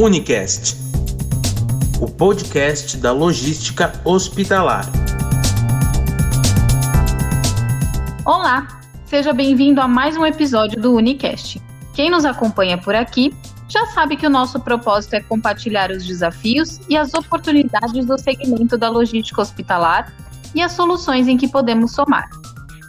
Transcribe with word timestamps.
Unicast, 0.00 0.76
o 2.00 2.06
podcast 2.08 2.96
da 2.98 3.10
logística 3.10 4.00
hospitalar. 4.04 4.86
Olá, 8.24 8.80
seja 9.06 9.32
bem-vindo 9.32 9.80
a 9.80 9.88
mais 9.88 10.16
um 10.16 10.24
episódio 10.24 10.80
do 10.80 10.94
Unicast. 10.94 11.60
Quem 11.94 12.12
nos 12.12 12.24
acompanha 12.24 12.78
por 12.78 12.94
aqui 12.94 13.34
já 13.66 13.86
sabe 13.86 14.16
que 14.16 14.24
o 14.24 14.30
nosso 14.30 14.60
propósito 14.60 15.14
é 15.14 15.20
compartilhar 15.20 15.90
os 15.90 16.06
desafios 16.06 16.78
e 16.88 16.96
as 16.96 17.12
oportunidades 17.12 18.06
do 18.06 18.16
segmento 18.16 18.78
da 18.78 18.88
logística 18.88 19.42
hospitalar 19.42 20.14
e 20.54 20.62
as 20.62 20.70
soluções 20.74 21.26
em 21.26 21.36
que 21.36 21.48
podemos 21.48 21.90
somar. 21.90 22.30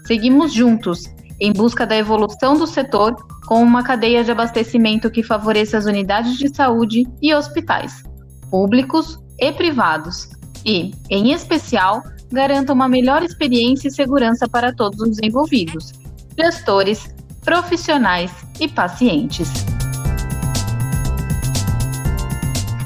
Seguimos 0.06 0.54
juntos 0.54 1.06
em 1.40 1.52
busca 1.52 1.88
da 1.88 1.98
evolução 1.98 2.56
do 2.56 2.68
setor 2.68 3.16
com 3.50 3.64
uma 3.64 3.82
cadeia 3.82 4.24
de 4.24 4.30
abastecimento 4.30 5.10
que 5.10 5.24
favoreça 5.24 5.76
as 5.76 5.86
unidades 5.86 6.38
de 6.38 6.56
saúde 6.56 7.08
e 7.20 7.34
hospitais, 7.34 8.04
públicos 8.52 9.18
e 9.40 9.52
privados, 9.52 10.30
e, 10.64 10.94
em 11.10 11.32
especial, 11.32 12.04
garanta 12.32 12.72
uma 12.72 12.88
melhor 12.88 13.24
experiência 13.24 13.88
e 13.88 13.92
segurança 13.92 14.48
para 14.48 14.72
todos 14.72 15.00
os 15.02 15.18
envolvidos, 15.24 15.94
gestores, 16.38 17.10
profissionais 17.44 18.32
e 18.60 18.68
pacientes. 18.68 19.50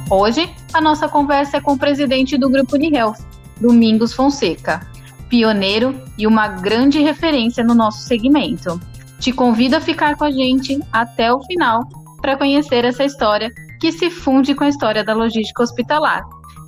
Hoje, 0.09 0.49
a 0.71 0.79
nossa 0.79 1.09
conversa 1.09 1.57
é 1.57 1.59
com 1.59 1.73
o 1.73 1.77
presidente 1.77 2.37
do 2.37 2.49
Grupo 2.49 2.77
Unihealth, 2.77 3.17
Domingos 3.59 4.13
Fonseca, 4.13 4.79
pioneiro 5.27 6.01
e 6.17 6.25
uma 6.25 6.47
grande 6.47 7.01
referência 7.01 7.65
no 7.65 7.75
nosso 7.75 8.03
segmento. 8.03 8.79
Te 9.23 9.31
convido 9.31 9.77
a 9.77 9.79
ficar 9.79 10.17
com 10.17 10.25
a 10.25 10.31
gente 10.31 10.77
até 10.91 11.31
o 11.31 11.41
final 11.43 11.87
para 12.21 12.35
conhecer 12.35 12.83
essa 12.83 13.05
história 13.05 13.49
que 13.79 13.89
se 13.89 14.09
funde 14.09 14.53
com 14.53 14.65
a 14.65 14.67
história 14.67 15.01
da 15.01 15.13
logística 15.13 15.63
hospitalar. 15.63 16.25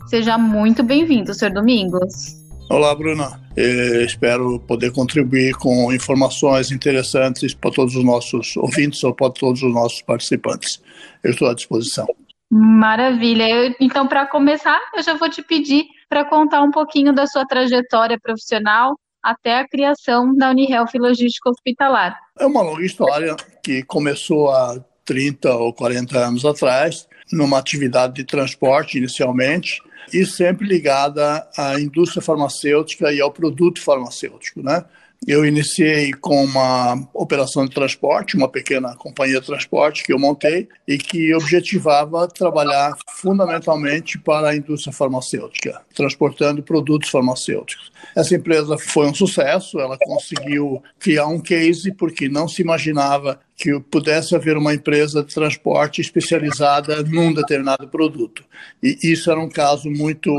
Seja 0.08 0.38
muito 0.38 0.82
bem-vindo, 0.82 1.34
Sr. 1.34 1.52
Domingos. 1.52 2.34
Olá, 2.70 2.96
Bruna. 2.96 3.42
Eu 3.58 4.06
espero 4.06 4.58
poder 4.62 4.94
contribuir 4.94 5.54
com 5.56 5.92
informações 5.92 6.72
interessantes 6.72 7.54
para 7.54 7.72
todos 7.72 7.94
os 7.94 8.06
nossos 8.06 8.56
ouvintes 8.56 9.04
ou 9.04 9.14
para 9.14 9.34
todos 9.34 9.62
os 9.62 9.74
nossos 9.74 10.02
participantes. 10.04 10.82
Eu 11.26 11.32
estou 11.32 11.50
à 11.50 11.54
disposição. 11.54 12.08
Maravilha. 12.50 13.50
Eu, 13.50 13.76
então, 13.82 14.08
para 14.08 14.26
começar, 14.28 14.80
eu 14.96 15.04
já 15.04 15.14
vou 15.16 15.30
te 15.30 15.44
pedir 15.44 15.84
para 16.08 16.24
contar 16.24 16.62
um 16.62 16.72
pouquinho 16.72 17.12
da 17.12 17.28
sua 17.28 17.46
trajetória 17.46 18.18
profissional 18.18 18.96
até 19.26 19.58
a 19.58 19.68
criação 19.68 20.36
da 20.36 20.52
Unihealth 20.52 20.92
Logística 20.94 21.50
Hospitalar. 21.50 22.16
É 22.40 22.46
uma 22.46 22.62
longa 22.62 22.86
história 22.86 23.36
que 23.64 23.82
começou 23.82 24.52
há 24.52 24.80
30 25.04 25.52
ou 25.56 25.74
40 25.74 26.16
anos 26.16 26.46
atrás, 26.46 27.08
numa 27.34 27.58
atividade 27.58 28.14
de 28.14 28.24
transporte 28.24 29.00
inicialmente, 29.00 29.82
e 30.14 30.24
sempre 30.28 30.68
ligada 30.68 31.48
à 31.58 31.80
indústria 31.80 32.22
farmacêutica 32.22 33.12
e 33.12 33.20
ao 33.20 33.32
produto 33.32 33.82
farmacêutico, 33.82 34.62
né? 34.62 34.86
Eu 35.28 35.44
iniciei 35.44 36.14
com 36.14 36.44
uma 36.44 37.08
operação 37.12 37.66
de 37.66 37.74
transporte, 37.74 38.38
uma 38.38 38.48
pequena 38.48 38.96
companhia 38.96 39.40
de 39.40 39.46
transporte 39.48 40.04
que 40.04 40.14
eu 40.14 40.20
montei 40.20 40.68
e 40.88 41.00
que 41.00 41.34
objetivava 41.34 42.28
trabalhar 42.28 42.96
fundamentalmente 43.16 44.20
para 44.20 44.50
a 44.50 44.56
indústria 44.56 44.94
farmacêutica, 44.94 45.82
transportando 45.96 46.62
produtos 46.62 47.10
farmacêuticos. 47.10 47.92
Essa 48.16 48.36
empresa 48.36 48.78
foi 48.78 49.08
um 49.08 49.16
sucesso, 49.16 49.80
ela 49.80 49.98
conseguiu 49.98 50.84
criar 51.00 51.26
um 51.26 51.40
case 51.40 51.92
porque 51.92 52.30
não 52.30 52.48
se 52.48 52.62
imaginava 52.62 53.40
que 53.56 53.80
pudesse 53.80 54.36
haver 54.36 54.58
uma 54.58 54.74
empresa 54.74 55.24
de 55.24 55.34
transporte 55.34 56.02
especializada 56.02 57.02
num 57.04 57.34
determinado 57.34 57.88
produto. 57.88 58.44
E 58.84 58.98
isso 59.02 59.32
era 59.32 59.40
um 59.40 59.50
caso 59.50 59.90
muito 59.90 60.32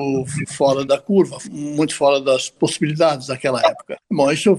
fora 0.49 0.85
da 0.85 0.99
curva, 0.99 1.39
muito 1.51 1.95
fora 1.95 2.21
das 2.21 2.51
possibilidades 2.51 3.29
daquela 3.29 3.61
época. 3.61 3.99
Bom, 4.11 4.31
isso 4.31 4.59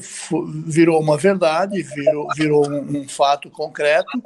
virou 0.65 0.99
uma 0.99 1.17
verdade, 1.17 1.83
virou, 1.83 2.27
virou 2.35 2.67
um, 2.67 3.01
um 3.01 3.07
fato 3.07 3.49
concreto, 3.49 4.21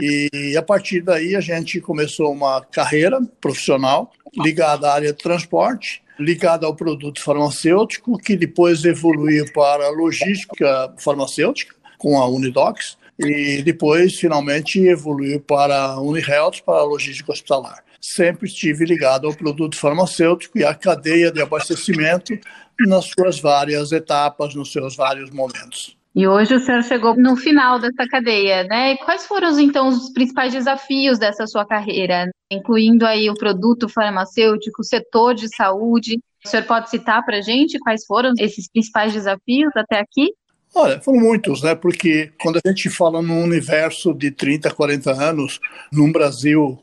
e 0.00 0.54
a 0.56 0.62
partir 0.62 1.00
daí 1.00 1.36
a 1.36 1.40
gente 1.40 1.80
começou 1.80 2.32
uma 2.32 2.60
carreira 2.60 3.20
profissional 3.40 4.12
ligada 4.36 4.90
à 4.90 4.94
área 4.94 5.12
de 5.12 5.22
transporte, 5.22 6.02
ligada 6.18 6.66
ao 6.66 6.74
produto 6.74 7.22
farmacêutico, 7.22 8.18
que 8.18 8.36
depois 8.36 8.84
evoluiu 8.84 9.50
para 9.52 9.88
logística 9.90 10.92
farmacêutica, 10.98 11.74
com 11.98 12.18
a 12.18 12.28
Unidocs, 12.28 12.98
e 13.18 13.62
depois 13.62 14.14
finalmente 14.18 14.80
evoluiu 14.80 15.40
para 15.40 15.76
a 15.76 16.00
Unihealth, 16.00 16.62
para 16.64 16.80
a 16.80 16.84
logística 16.84 17.32
hospitalar. 17.32 17.84
Sempre 18.00 18.46
estive 18.46 18.84
ligado 18.84 19.26
ao 19.26 19.34
produto 19.34 19.76
farmacêutico 19.76 20.58
e 20.58 20.64
à 20.64 20.74
cadeia 20.74 21.32
de 21.32 21.40
abastecimento 21.40 22.38
nas 22.86 23.06
suas 23.06 23.40
várias 23.40 23.90
etapas, 23.92 24.54
nos 24.54 24.70
seus 24.70 24.94
vários 24.94 25.30
momentos. 25.30 25.96
E 26.14 26.26
hoje 26.26 26.54
o 26.54 26.60
senhor 26.60 26.82
chegou 26.82 27.14
no 27.14 27.36
final 27.36 27.78
dessa 27.78 28.08
cadeia, 28.08 28.64
né? 28.64 28.96
Quais 28.96 29.26
foram 29.26 29.60
então 29.60 29.88
os 29.88 30.08
principais 30.10 30.50
desafios 30.50 31.18
dessa 31.18 31.46
sua 31.46 31.66
carreira, 31.66 32.30
incluindo 32.50 33.04
aí 33.04 33.28
o 33.28 33.34
produto 33.34 33.86
farmacêutico, 33.86 34.80
o 34.80 34.84
setor 34.84 35.34
de 35.34 35.54
saúde? 35.54 36.18
O 36.42 36.48
senhor 36.48 36.64
pode 36.64 36.88
citar 36.88 37.22
para 37.22 37.42
gente 37.42 37.78
quais 37.80 38.06
foram 38.06 38.32
esses 38.38 38.66
principais 38.70 39.12
desafios 39.12 39.70
até 39.76 39.98
aqui? 39.98 40.32
Olha, 40.78 41.00
foram 41.00 41.20
muitos, 41.20 41.62
né? 41.62 41.74
Porque 41.74 42.30
quando 42.38 42.60
a 42.62 42.68
gente 42.68 42.90
fala 42.90 43.22
num 43.22 43.42
universo 43.42 44.12
de 44.12 44.30
30, 44.30 44.70
40 44.70 45.10
anos, 45.10 45.58
num 45.90 46.12
Brasil 46.12 46.78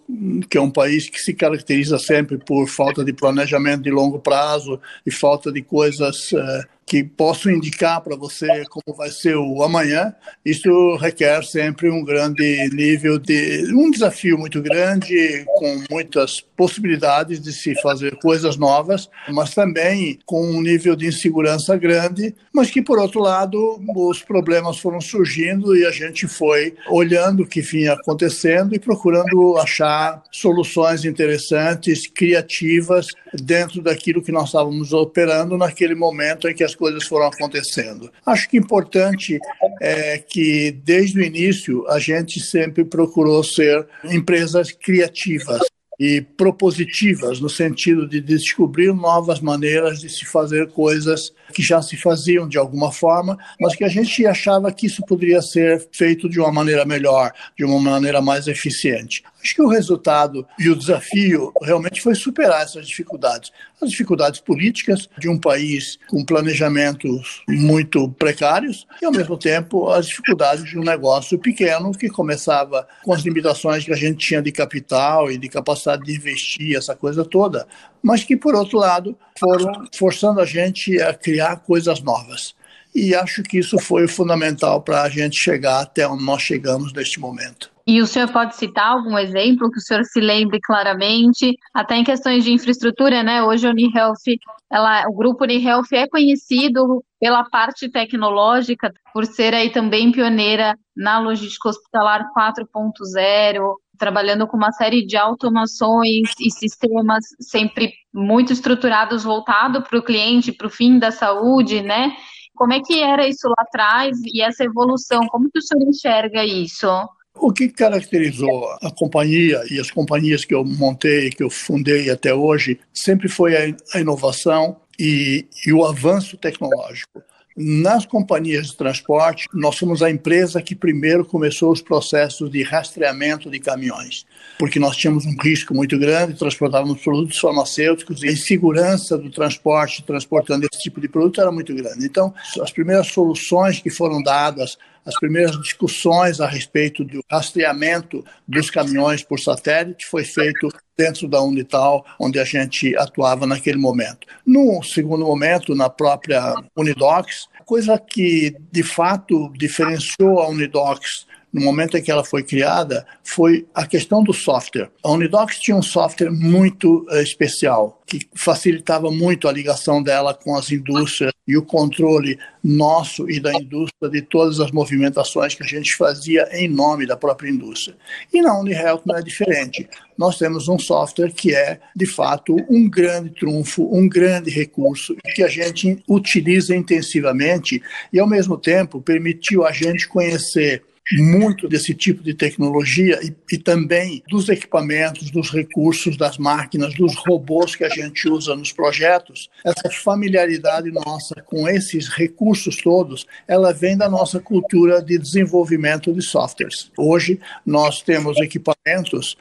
que 0.49 0.57
é 0.57 0.61
um 0.61 0.71
país 0.71 1.07
que 1.07 1.21
se 1.21 1.31
caracteriza 1.31 1.99
sempre 1.99 2.39
por 2.39 2.67
falta 2.67 3.05
de 3.05 3.13
planejamento 3.13 3.83
de 3.83 3.91
longo 3.91 4.17
prazo 4.17 4.81
e 5.05 5.11
falta 5.11 5.51
de 5.51 5.61
coisas 5.61 6.31
uh, 6.31 6.65
que 6.85 7.03
posso 7.03 7.49
indicar 7.49 8.01
para 8.01 8.16
você 8.16 8.63
como 8.69 8.95
vai 8.95 9.09
ser 9.09 9.35
o 9.35 9.63
amanhã, 9.63 10.13
isso 10.45 10.95
requer 10.97 11.44
sempre 11.44 11.89
um 11.89 12.03
grande 12.03 12.69
nível 12.73 13.17
de 13.17 13.73
um 13.73 13.89
desafio 13.89 14.38
muito 14.38 14.61
grande, 14.61 15.45
com 15.55 15.83
muitas 15.89 16.41
possibilidades 16.55 17.41
de 17.41 17.51
se 17.51 17.73
fazer 17.81 18.16
coisas 18.17 18.57
novas, 18.57 19.09
mas 19.29 19.53
também 19.53 20.19
com 20.25 20.45
um 20.45 20.61
nível 20.61 20.95
de 20.95 21.07
insegurança 21.07 21.75
grande, 21.77 22.35
mas 22.53 22.69
que 22.69 22.81
por 22.81 23.00
outro 23.00 23.21
lado 23.21 23.79
os 23.95 24.21
problemas 24.21 24.77
foram 24.77 25.01
surgindo 25.01 25.75
e 25.75 25.85
a 25.85 25.91
gente 25.91 26.27
foi 26.27 26.75
olhando 26.89 27.44
o 27.44 27.47
que 27.47 27.61
vinha 27.61 27.94
acontecendo 27.94 28.75
e 28.75 28.79
procurando 28.79 29.57
achar 29.57 30.21
soluções 30.31 31.05
interessantes, 31.05 32.07
criativas 32.07 33.07
dentro 33.33 33.81
daquilo 33.81 34.21
que 34.21 34.31
nós 34.31 34.45
estávamos 34.45 34.94
operando 34.94 35.57
naquele 35.57 35.95
momento 35.95 36.47
em 36.47 36.53
que 36.53 36.63
as 36.63 36.72
coisas 36.75 37.06
foram 37.06 37.28
acontecendo. 37.28 38.11
Acho 38.25 38.50
que 38.50 38.57
importante 38.57 39.39
é 39.81 40.17
que 40.17 40.72
desde 40.84 41.19
o 41.19 41.23
início 41.23 41.88
a 41.89 42.00
gente 42.00 42.39
sempre 42.39 42.84
procurou 42.84 43.44
ser 43.44 43.88
empresas 44.06 44.72
criativas 44.72 45.62
e 46.00 46.22
propositivas 46.22 47.39
no 47.39 47.50
sentido 47.50 48.07
de 48.07 48.19
descobrir 48.19 48.94
novas 48.94 49.39
maneiras 49.39 50.00
de 50.00 50.09
se 50.09 50.25
fazer 50.25 50.67
coisas 50.72 51.31
que 51.53 51.62
já 51.62 51.81
se 51.81 51.95
faziam 51.95 52.47
de 52.47 52.57
alguma 52.57 52.91
forma, 52.91 53.38
mas 53.59 53.75
que 53.75 53.83
a 53.83 53.88
gente 53.88 54.25
achava 54.25 54.72
que 54.72 54.88
isso 54.88 55.06
poderia 55.06 55.41
ser 55.41 55.88
feito 55.91 56.28
de 56.28 56.39
uma 56.39 56.51
maneira 56.51 56.83
melhor, 56.83 57.31
de 57.57 57.63
uma 57.63 57.79
maneira 57.79 58.22
mais 58.22 58.47
eficiente. 58.47 59.23
Acho 59.43 59.55
que 59.55 59.61
o 59.61 59.67
resultado 59.67 60.47
e 60.57 60.69
o 60.69 60.75
desafio 60.75 61.51
realmente 61.61 62.01
foi 62.01 62.15
superar 62.15 62.63
essas 62.63 62.87
dificuldades. 62.87 63.51
As 63.81 63.89
dificuldades 63.89 64.39
políticas 64.39 65.09
de 65.19 65.27
um 65.27 65.37
país 65.37 65.99
com 66.07 66.23
planejamentos 66.23 67.43
muito 67.49 68.09
precários 68.11 68.87
e, 69.01 69.05
ao 69.05 69.11
mesmo 69.11 69.37
tempo, 69.37 69.89
as 69.89 70.07
dificuldades 70.07 70.63
de 70.63 70.79
um 70.79 70.83
negócio 70.83 71.37
pequeno 71.37 71.91
que 71.91 72.07
começava 72.07 72.87
com 73.03 73.11
as 73.11 73.21
limitações 73.23 73.83
que 73.83 73.91
a 73.91 73.97
gente 73.97 74.25
tinha 74.25 74.41
de 74.41 74.51
capital 74.51 75.29
e 75.29 75.38
de 75.38 75.50
capacidade 75.50 76.03
de 76.03 76.15
investir, 76.15 76.77
essa 76.77 76.95
coisa 76.95 77.25
toda, 77.25 77.68
mas 78.01 78.23
que, 78.23 78.38
por 78.38 78.56
outro 78.56 78.79
lado, 78.79 79.18
foram 79.38 79.85
forçando 79.94 80.39
a 80.39 80.45
gente 80.45 81.01
a 81.01 81.13
criar 81.13 81.57
coisas 81.57 82.01
novas. 82.01 82.56
E 82.95 83.13
acho 83.13 83.44
que 83.44 83.57
isso 83.57 83.77
foi 83.79 84.07
fundamental 84.07 84.81
para 84.81 85.01
a 85.01 85.09
gente 85.09 85.35
chegar 85.38 85.81
até 85.81 86.07
onde 86.07 86.23
nós 86.23 86.41
chegamos 86.41 86.94
neste 86.94 87.19
momento. 87.19 87.72
E 87.85 88.01
o 88.01 88.07
senhor 88.07 88.31
pode 88.31 88.56
citar 88.56 88.88
algum 88.88 89.18
exemplo 89.18 89.69
que 89.69 89.77
o 89.77 89.81
senhor 89.81 90.06
se 90.06 90.21
lembre 90.21 90.57
claramente, 90.62 91.53
até 91.74 91.97
em 91.97 92.03
questões 92.03 92.45
de 92.45 92.53
infraestrutura, 92.53 93.21
né? 93.21 93.44
Hoje 93.44 93.68
a 93.68 93.71
Unihealth, 93.71 94.24
ela, 94.71 95.03
o 95.09 95.13
grupo 95.13 95.44
Unihealth 95.44 95.91
é 95.91 96.07
conhecido 96.07 97.03
pela 97.19 97.44
parte 97.44 97.89
tecnológica, 97.89 98.94
por 99.13 99.25
ser 99.25 99.53
aí 99.53 99.69
também 99.69 100.13
pioneira 100.13 100.77
na 100.95 101.19
logística 101.19 101.68
hospitalar 101.68 102.25
4.0, 102.33 103.75
trabalhando 103.97 104.47
com 104.47 104.56
uma 104.56 104.71
série 104.71 105.06
de 105.06 105.18
automações 105.18 106.31
e 106.39 106.50
sistemas 106.51 107.25
sempre 107.41 107.91
muito 108.13 108.53
estruturados, 108.53 109.25
voltado 109.25 109.81
para 109.81 110.00
o 110.00 110.03
cliente, 110.03 110.53
para 110.53 110.68
o 110.68 110.69
fim 110.69 110.97
da 110.97 111.12
saúde, 111.12 111.81
né? 111.81 112.15
Como 112.56 112.71
é 112.71 112.80
que 112.80 113.01
era 113.01 113.27
isso 113.27 113.47
lá 113.50 113.56
atrás 113.57 114.18
e 114.24 114.41
essa 114.41 114.63
evolução? 114.63 115.27
Como 115.27 115.51
que 115.51 115.59
o 115.59 115.62
senhor 115.62 115.85
enxerga 115.85 116.45
isso? 116.45 116.88
O 117.35 117.51
que 117.51 117.68
caracterizou 117.68 118.69
a 118.81 118.91
companhia 118.91 119.63
e 119.69 119.80
as 119.80 119.89
companhias 119.89 120.45
que 120.45 120.53
eu 120.53 120.63
montei, 120.63 121.30
que 121.30 121.44
eu 121.44 121.50
fundei 121.50 122.09
até 122.09 122.33
hoje, 122.33 122.80
sempre 122.94 123.27
foi 123.27 123.75
a 123.94 124.00
inovação 124.00 124.77
e, 125.00 125.45
e 125.65 125.74
o 125.74 125.85
avanço 125.85 126.38
tecnológico. 126.38 127.21
Nas 127.56 128.03
companhias 128.03 128.68
de 128.68 128.77
transporte, 128.77 129.47
nós 129.53 129.75
somos 129.75 130.01
a 130.01 130.09
empresa 130.09 130.59
que 130.59 130.74
primeiro 130.74 131.24
começou 131.24 131.71
os 131.71 131.81
processos 131.81 132.50
de 132.50 132.63
rastreamento 132.63 133.47
de 133.50 133.59
caminhões, 133.59 134.25
porque 134.57 134.80
nós 134.80 134.97
tínhamos 134.97 135.24
um 135.27 135.35
risco 135.39 135.71
muito 135.71 135.97
grande, 136.00 136.33
transportávamos 136.33 137.03
produtos 137.03 137.38
farmacêuticos 137.38 138.24
e 138.24 138.30
a 138.30 138.31
insegurança 138.31 139.19
do 139.19 139.30
transporte, 139.30 140.01
transportando 140.01 140.68
esse 140.71 140.81
tipo 140.81 141.00
de 141.00 141.07
produto, 141.07 141.41
era 141.41 141.51
muito 141.51 141.75
grande. 141.75 142.03
Então, 142.03 142.33
as 142.59 142.71
primeiras 142.71 143.07
soluções 143.07 143.80
que 143.80 143.91
foram 143.91 144.24
dadas 144.24 144.75
as 145.05 145.15
primeiras 145.19 145.59
discussões 145.61 146.39
a 146.39 146.47
respeito 146.47 147.03
do 147.03 147.21
rastreamento 147.29 148.23
dos 148.47 148.69
caminhões 148.69 149.23
por 149.23 149.39
satélite 149.39 150.05
foi 150.05 150.23
feito 150.23 150.69
dentro 150.97 151.27
da 151.27 151.41
Unital, 151.41 152.05
onde 152.19 152.39
a 152.39 152.45
gente 152.45 152.95
atuava 152.97 153.45
naquele 153.45 153.77
momento. 153.77 154.27
No 154.45 154.81
segundo 154.83 155.25
momento, 155.25 155.75
na 155.75 155.89
própria 155.89 156.53
Unidocs, 156.75 157.47
coisa 157.65 157.97
que 157.97 158.55
de 158.71 158.83
fato 158.83 159.51
diferenciou 159.57 160.39
a 160.39 160.47
Unidocs 160.50 161.25
no 161.53 161.61
momento 161.61 161.95
em 161.95 162.01
que 162.01 162.11
ela 162.11 162.25
foi 162.25 162.41
criada, 162.41 163.05
foi 163.23 163.67
a 163.75 163.85
questão 163.85 164.23
do 164.23 164.33
software. 164.33 164.89
A 165.03 165.11
Unidocs 165.11 165.59
tinha 165.59 165.77
um 165.77 165.83
software 165.83 166.31
muito 166.31 167.05
uh, 167.11 167.17
especial, 167.17 168.01
que 168.07 168.19
facilitava 168.33 169.11
muito 169.11 169.47
a 169.47 169.51
ligação 169.51 170.01
dela 170.01 170.33
com 170.33 170.55
as 170.55 170.71
indústrias 170.71 171.31
e 171.47 171.55
o 171.55 171.61
controle 171.61 172.39
nosso 172.63 173.29
e 173.29 173.39
da 173.39 173.53
indústria 173.53 174.09
de 174.09 174.21
todas 174.21 174.59
as 174.59 174.71
movimentações 174.71 175.53
que 175.53 175.63
a 175.63 175.67
gente 175.67 175.95
fazia 175.95 176.47
em 176.51 176.67
nome 176.67 177.05
da 177.05 177.17
própria 177.17 177.50
indústria. 177.50 177.95
E 178.33 178.41
na 178.41 178.57
UniHealth 178.59 179.03
não 179.06 179.17
é 179.17 179.21
diferente. 179.21 179.88
Nós 180.17 180.38
temos 180.38 180.67
um 180.67 180.79
software 180.79 181.31
que 181.31 181.53
é, 181.53 181.79
de 181.95 182.06
fato, 182.06 182.56
um 182.69 182.89
grande 182.89 183.29
trunfo, 183.31 183.89
um 183.94 184.07
grande 184.07 184.49
recurso 184.49 185.15
que 185.35 185.44
a 185.44 185.47
gente 185.47 186.01
utiliza 186.07 186.75
intensivamente 186.75 187.81
e, 188.11 188.19
ao 188.19 188.27
mesmo 188.27 188.57
tempo, 188.57 189.01
permitiu 189.01 189.65
a 189.65 189.71
gente 189.71 190.07
conhecer 190.07 190.83
muito 191.11 191.67
desse 191.67 191.94
tipo 191.94 192.23
de 192.23 192.33
tecnologia 192.33 193.19
e, 193.21 193.33
e, 193.51 193.57
também 193.57 194.23
dos 194.29 194.47
equipamentos, 194.50 195.29
dos 195.31 195.51
recursos, 195.51 196.15
das 196.15 196.38
máquinas, 196.38 196.94
dos 196.95 197.15
robôs 197.15 197.75
que 197.75 197.83
a 197.83 197.89
gente 197.89 198.27
usa 198.29 198.55
nos 198.55 198.71
projetos. 198.71 199.50
Essa 199.65 199.89
familiaridade 199.91 200.91
nossa 200.91 201.35
com 201.45 201.67
esses 201.67 202.07
recursos 202.07 202.77
todos, 202.77 203.25
ela 203.47 203.73
vem 203.73 203.97
da 203.97 204.09
nossa 204.09 204.39
cultura 204.39 205.01
de 205.01 205.17
desenvolvimento 205.17 206.13
de 206.13 206.21
softwares. 206.21 206.91
Hoje 206.97 207.39
nós 207.65 208.01
temos 208.01 208.38
equipamentos 208.39 209.38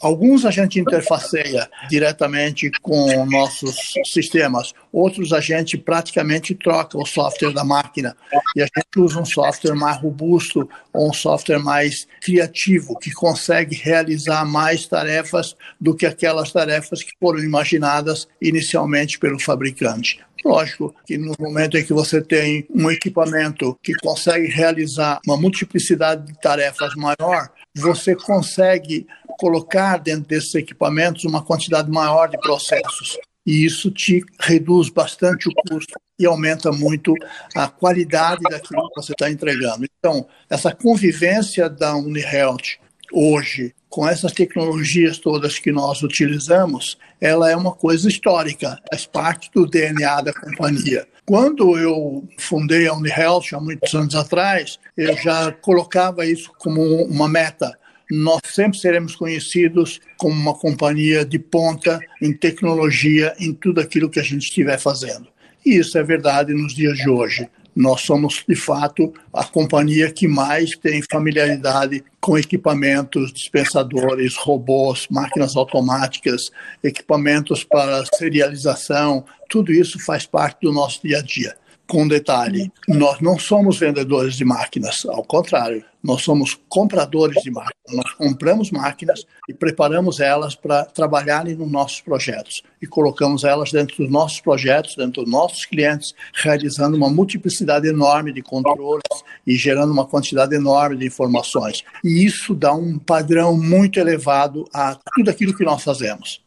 Alguns 0.00 0.46
a 0.46 0.50
gente 0.50 0.80
interfaceia 0.80 1.68
diretamente 1.90 2.70
com 2.80 3.26
nossos 3.26 3.76
sistemas, 4.06 4.72
outros 4.90 5.32
a 5.32 5.40
gente 5.40 5.76
praticamente 5.76 6.54
troca 6.54 6.96
o 6.96 7.04
software 7.04 7.52
da 7.52 7.64
máquina 7.64 8.16
e 8.56 8.62
a 8.62 8.64
gente 8.64 8.98
usa 8.98 9.20
um 9.20 9.24
software 9.24 9.74
mais 9.74 9.98
robusto 9.98 10.68
ou 10.92 11.10
um 11.10 11.12
software 11.12 11.58
mais 11.58 12.08
criativo, 12.22 12.98
que 12.98 13.12
consegue 13.12 13.76
realizar 13.76 14.44
mais 14.46 14.86
tarefas 14.86 15.54
do 15.78 15.94
que 15.94 16.06
aquelas 16.06 16.50
tarefas 16.50 17.02
que 17.02 17.12
foram 17.20 17.40
imaginadas 17.40 18.26
inicialmente 18.40 19.18
pelo 19.18 19.38
fabricante. 19.38 20.20
Lógico 20.44 20.94
que 21.06 21.18
no 21.18 21.34
momento 21.38 21.76
em 21.76 21.84
que 21.84 21.92
você 21.92 22.22
tem 22.22 22.66
um 22.70 22.90
equipamento 22.90 23.78
que 23.82 23.92
consegue 23.94 24.46
realizar 24.46 25.20
uma 25.26 25.36
multiplicidade 25.36 26.26
de 26.26 26.40
tarefas 26.40 26.94
maior, 26.94 27.50
você 27.76 28.14
consegue 28.16 29.06
colocar 29.38 29.98
dentro 29.98 30.28
desses 30.28 30.54
equipamentos 30.54 31.24
uma 31.24 31.42
quantidade 31.42 31.90
maior 31.90 32.28
de 32.28 32.38
processos. 32.38 33.18
E 33.46 33.64
isso 33.64 33.90
te 33.90 34.22
reduz 34.38 34.90
bastante 34.90 35.48
o 35.48 35.52
custo 35.68 35.98
e 36.18 36.26
aumenta 36.26 36.70
muito 36.70 37.14
a 37.56 37.66
qualidade 37.68 38.42
daquilo 38.42 38.88
que 38.90 39.00
você 39.00 39.12
está 39.12 39.30
entregando. 39.30 39.86
Então, 39.98 40.26
essa 40.48 40.74
convivência 40.74 41.68
da 41.68 41.96
UniHealth 41.96 42.78
hoje 43.12 43.74
com 43.88 44.08
essas 44.08 44.32
tecnologias 44.32 45.18
todas 45.18 45.58
que 45.58 45.72
nós 45.72 46.02
utilizamos, 46.02 46.96
ela 47.20 47.50
é 47.50 47.56
uma 47.56 47.72
coisa 47.72 48.08
histórica, 48.08 48.78
faz 48.88 49.04
parte 49.04 49.50
do 49.52 49.66
DNA 49.66 50.20
da 50.20 50.32
companhia. 50.32 51.06
Quando 51.26 51.76
eu 51.76 52.24
fundei 52.38 52.86
a 52.86 52.94
UniHealth 52.94 53.52
há 53.52 53.60
muitos 53.60 53.92
anos 53.94 54.14
atrás, 54.14 54.78
eu 54.96 55.16
já 55.16 55.50
colocava 55.50 56.24
isso 56.24 56.52
como 56.58 56.80
uma 57.04 57.28
meta 57.28 57.76
nós 58.10 58.40
sempre 58.44 58.76
seremos 58.76 59.14
conhecidos 59.14 60.00
como 60.16 60.34
uma 60.34 60.54
companhia 60.54 61.24
de 61.24 61.38
ponta 61.38 62.00
em 62.20 62.32
tecnologia, 62.32 63.34
em 63.38 63.54
tudo 63.54 63.80
aquilo 63.80 64.10
que 64.10 64.18
a 64.18 64.22
gente 64.22 64.42
estiver 64.42 64.78
fazendo. 64.78 65.28
E 65.64 65.76
isso 65.76 65.96
é 65.96 66.02
verdade 66.02 66.52
nos 66.52 66.74
dias 66.74 66.98
de 66.98 67.08
hoje. 67.08 67.48
Nós 67.74 68.02
somos, 68.02 68.44
de 68.46 68.56
fato, 68.56 69.12
a 69.32 69.44
companhia 69.44 70.10
que 70.10 70.26
mais 70.26 70.76
tem 70.76 71.02
familiaridade 71.10 72.04
com 72.20 72.36
equipamentos, 72.36 73.32
dispensadores, 73.32 74.36
robôs, 74.36 75.06
máquinas 75.10 75.56
automáticas, 75.56 76.50
equipamentos 76.82 77.64
para 77.64 78.04
serialização, 78.14 79.24
tudo 79.48 79.72
isso 79.72 79.98
faz 80.04 80.26
parte 80.26 80.62
do 80.62 80.72
nosso 80.72 81.00
dia 81.02 81.18
a 81.18 81.22
dia 81.22 81.56
com 81.90 82.06
detalhe, 82.06 82.70
nós 82.86 83.20
não 83.20 83.36
somos 83.36 83.76
vendedores 83.76 84.36
de 84.36 84.44
máquinas, 84.44 85.04
ao 85.06 85.24
contrário, 85.24 85.84
nós 86.00 86.22
somos 86.22 86.56
compradores 86.68 87.42
de 87.42 87.50
máquinas. 87.50 87.74
Nós 87.92 88.14
compramos 88.14 88.70
máquinas 88.70 89.26
e 89.48 89.52
preparamos 89.52 90.20
elas 90.20 90.54
para 90.54 90.84
trabalharem 90.84 91.56
nos 91.56 91.70
nossos 91.70 92.00
projetos 92.00 92.62
e 92.80 92.86
colocamos 92.86 93.42
elas 93.42 93.72
dentro 93.72 93.96
dos 93.96 94.08
nossos 94.08 94.40
projetos, 94.40 94.94
dentro 94.94 95.22
dos 95.22 95.30
nossos 95.30 95.64
clientes, 95.66 96.14
realizando 96.32 96.96
uma 96.96 97.10
multiplicidade 97.10 97.88
enorme 97.88 98.32
de 98.32 98.40
controles 98.40 99.02
e 99.44 99.56
gerando 99.56 99.92
uma 99.92 100.06
quantidade 100.06 100.54
enorme 100.54 100.96
de 100.96 101.06
informações. 101.06 101.82
E 102.04 102.24
isso 102.24 102.54
dá 102.54 102.72
um 102.72 103.00
padrão 103.00 103.56
muito 103.58 103.98
elevado 103.98 104.64
a 104.72 104.96
tudo 105.16 105.28
aquilo 105.28 105.56
que 105.56 105.64
nós 105.64 105.82
fazemos. 105.82 106.40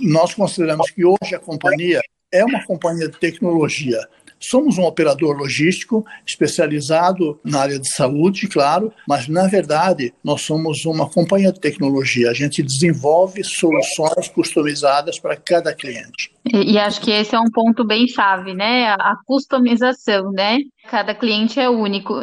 Nós 0.00 0.34
consideramos 0.34 0.90
que 0.90 1.04
hoje 1.04 1.36
a 1.36 1.38
companhia 1.38 2.00
é 2.32 2.44
uma 2.44 2.62
companhia 2.64 3.08
de 3.08 3.18
tecnologia 3.18 4.06
Somos 4.40 4.78
um 4.78 4.84
operador 4.84 5.36
logístico 5.36 6.04
especializado 6.26 7.38
na 7.44 7.60
área 7.60 7.78
de 7.78 7.88
saúde, 7.88 8.46
claro, 8.48 8.92
mas 9.06 9.28
na 9.28 9.46
verdade 9.48 10.12
nós 10.22 10.42
somos 10.42 10.84
uma 10.84 11.08
companhia 11.08 11.52
de 11.52 11.60
tecnologia. 11.60 12.30
A 12.30 12.34
gente 12.34 12.62
desenvolve 12.62 13.42
soluções 13.42 14.28
customizadas 14.28 15.18
para 15.18 15.36
cada 15.36 15.74
cliente. 15.74 16.32
E, 16.52 16.72
e 16.72 16.78
acho 16.78 17.00
que 17.00 17.10
esse 17.10 17.34
é 17.34 17.40
um 17.40 17.50
ponto 17.50 17.84
bem 17.84 18.06
chave, 18.06 18.54
né? 18.54 18.88
A, 18.88 18.94
a 18.94 19.16
customização, 19.26 20.30
né? 20.32 20.58
Cada 20.88 21.14
cliente 21.14 21.58
é 21.58 21.68
único. 21.68 22.22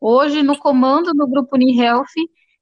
Hoje, 0.00 0.42
no 0.42 0.58
comando 0.58 1.12
do 1.12 1.26
Grupo 1.26 1.56
UniHealth, 1.56 2.12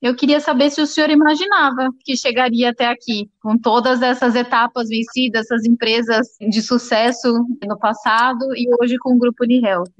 eu 0.02 0.16
queria 0.16 0.40
saber 0.40 0.68
se 0.70 0.82
o 0.82 0.86
senhor 0.86 1.08
imaginava 1.10 1.88
que 2.04 2.16
chegaria 2.16 2.70
até 2.70 2.86
aqui, 2.86 3.30
com 3.40 3.56
todas 3.56 4.02
essas 4.02 4.34
etapas 4.34 4.88
vencidas, 4.88 5.46
essas 5.46 5.64
empresas 5.64 6.26
de 6.40 6.60
sucesso 6.60 7.32
no 7.64 7.78
passado 7.78 8.44
e 8.56 8.66
hoje 8.80 8.98
com 8.98 9.14
o 9.14 9.18
Grupo 9.18 9.44
Unihealth. 9.44 9.92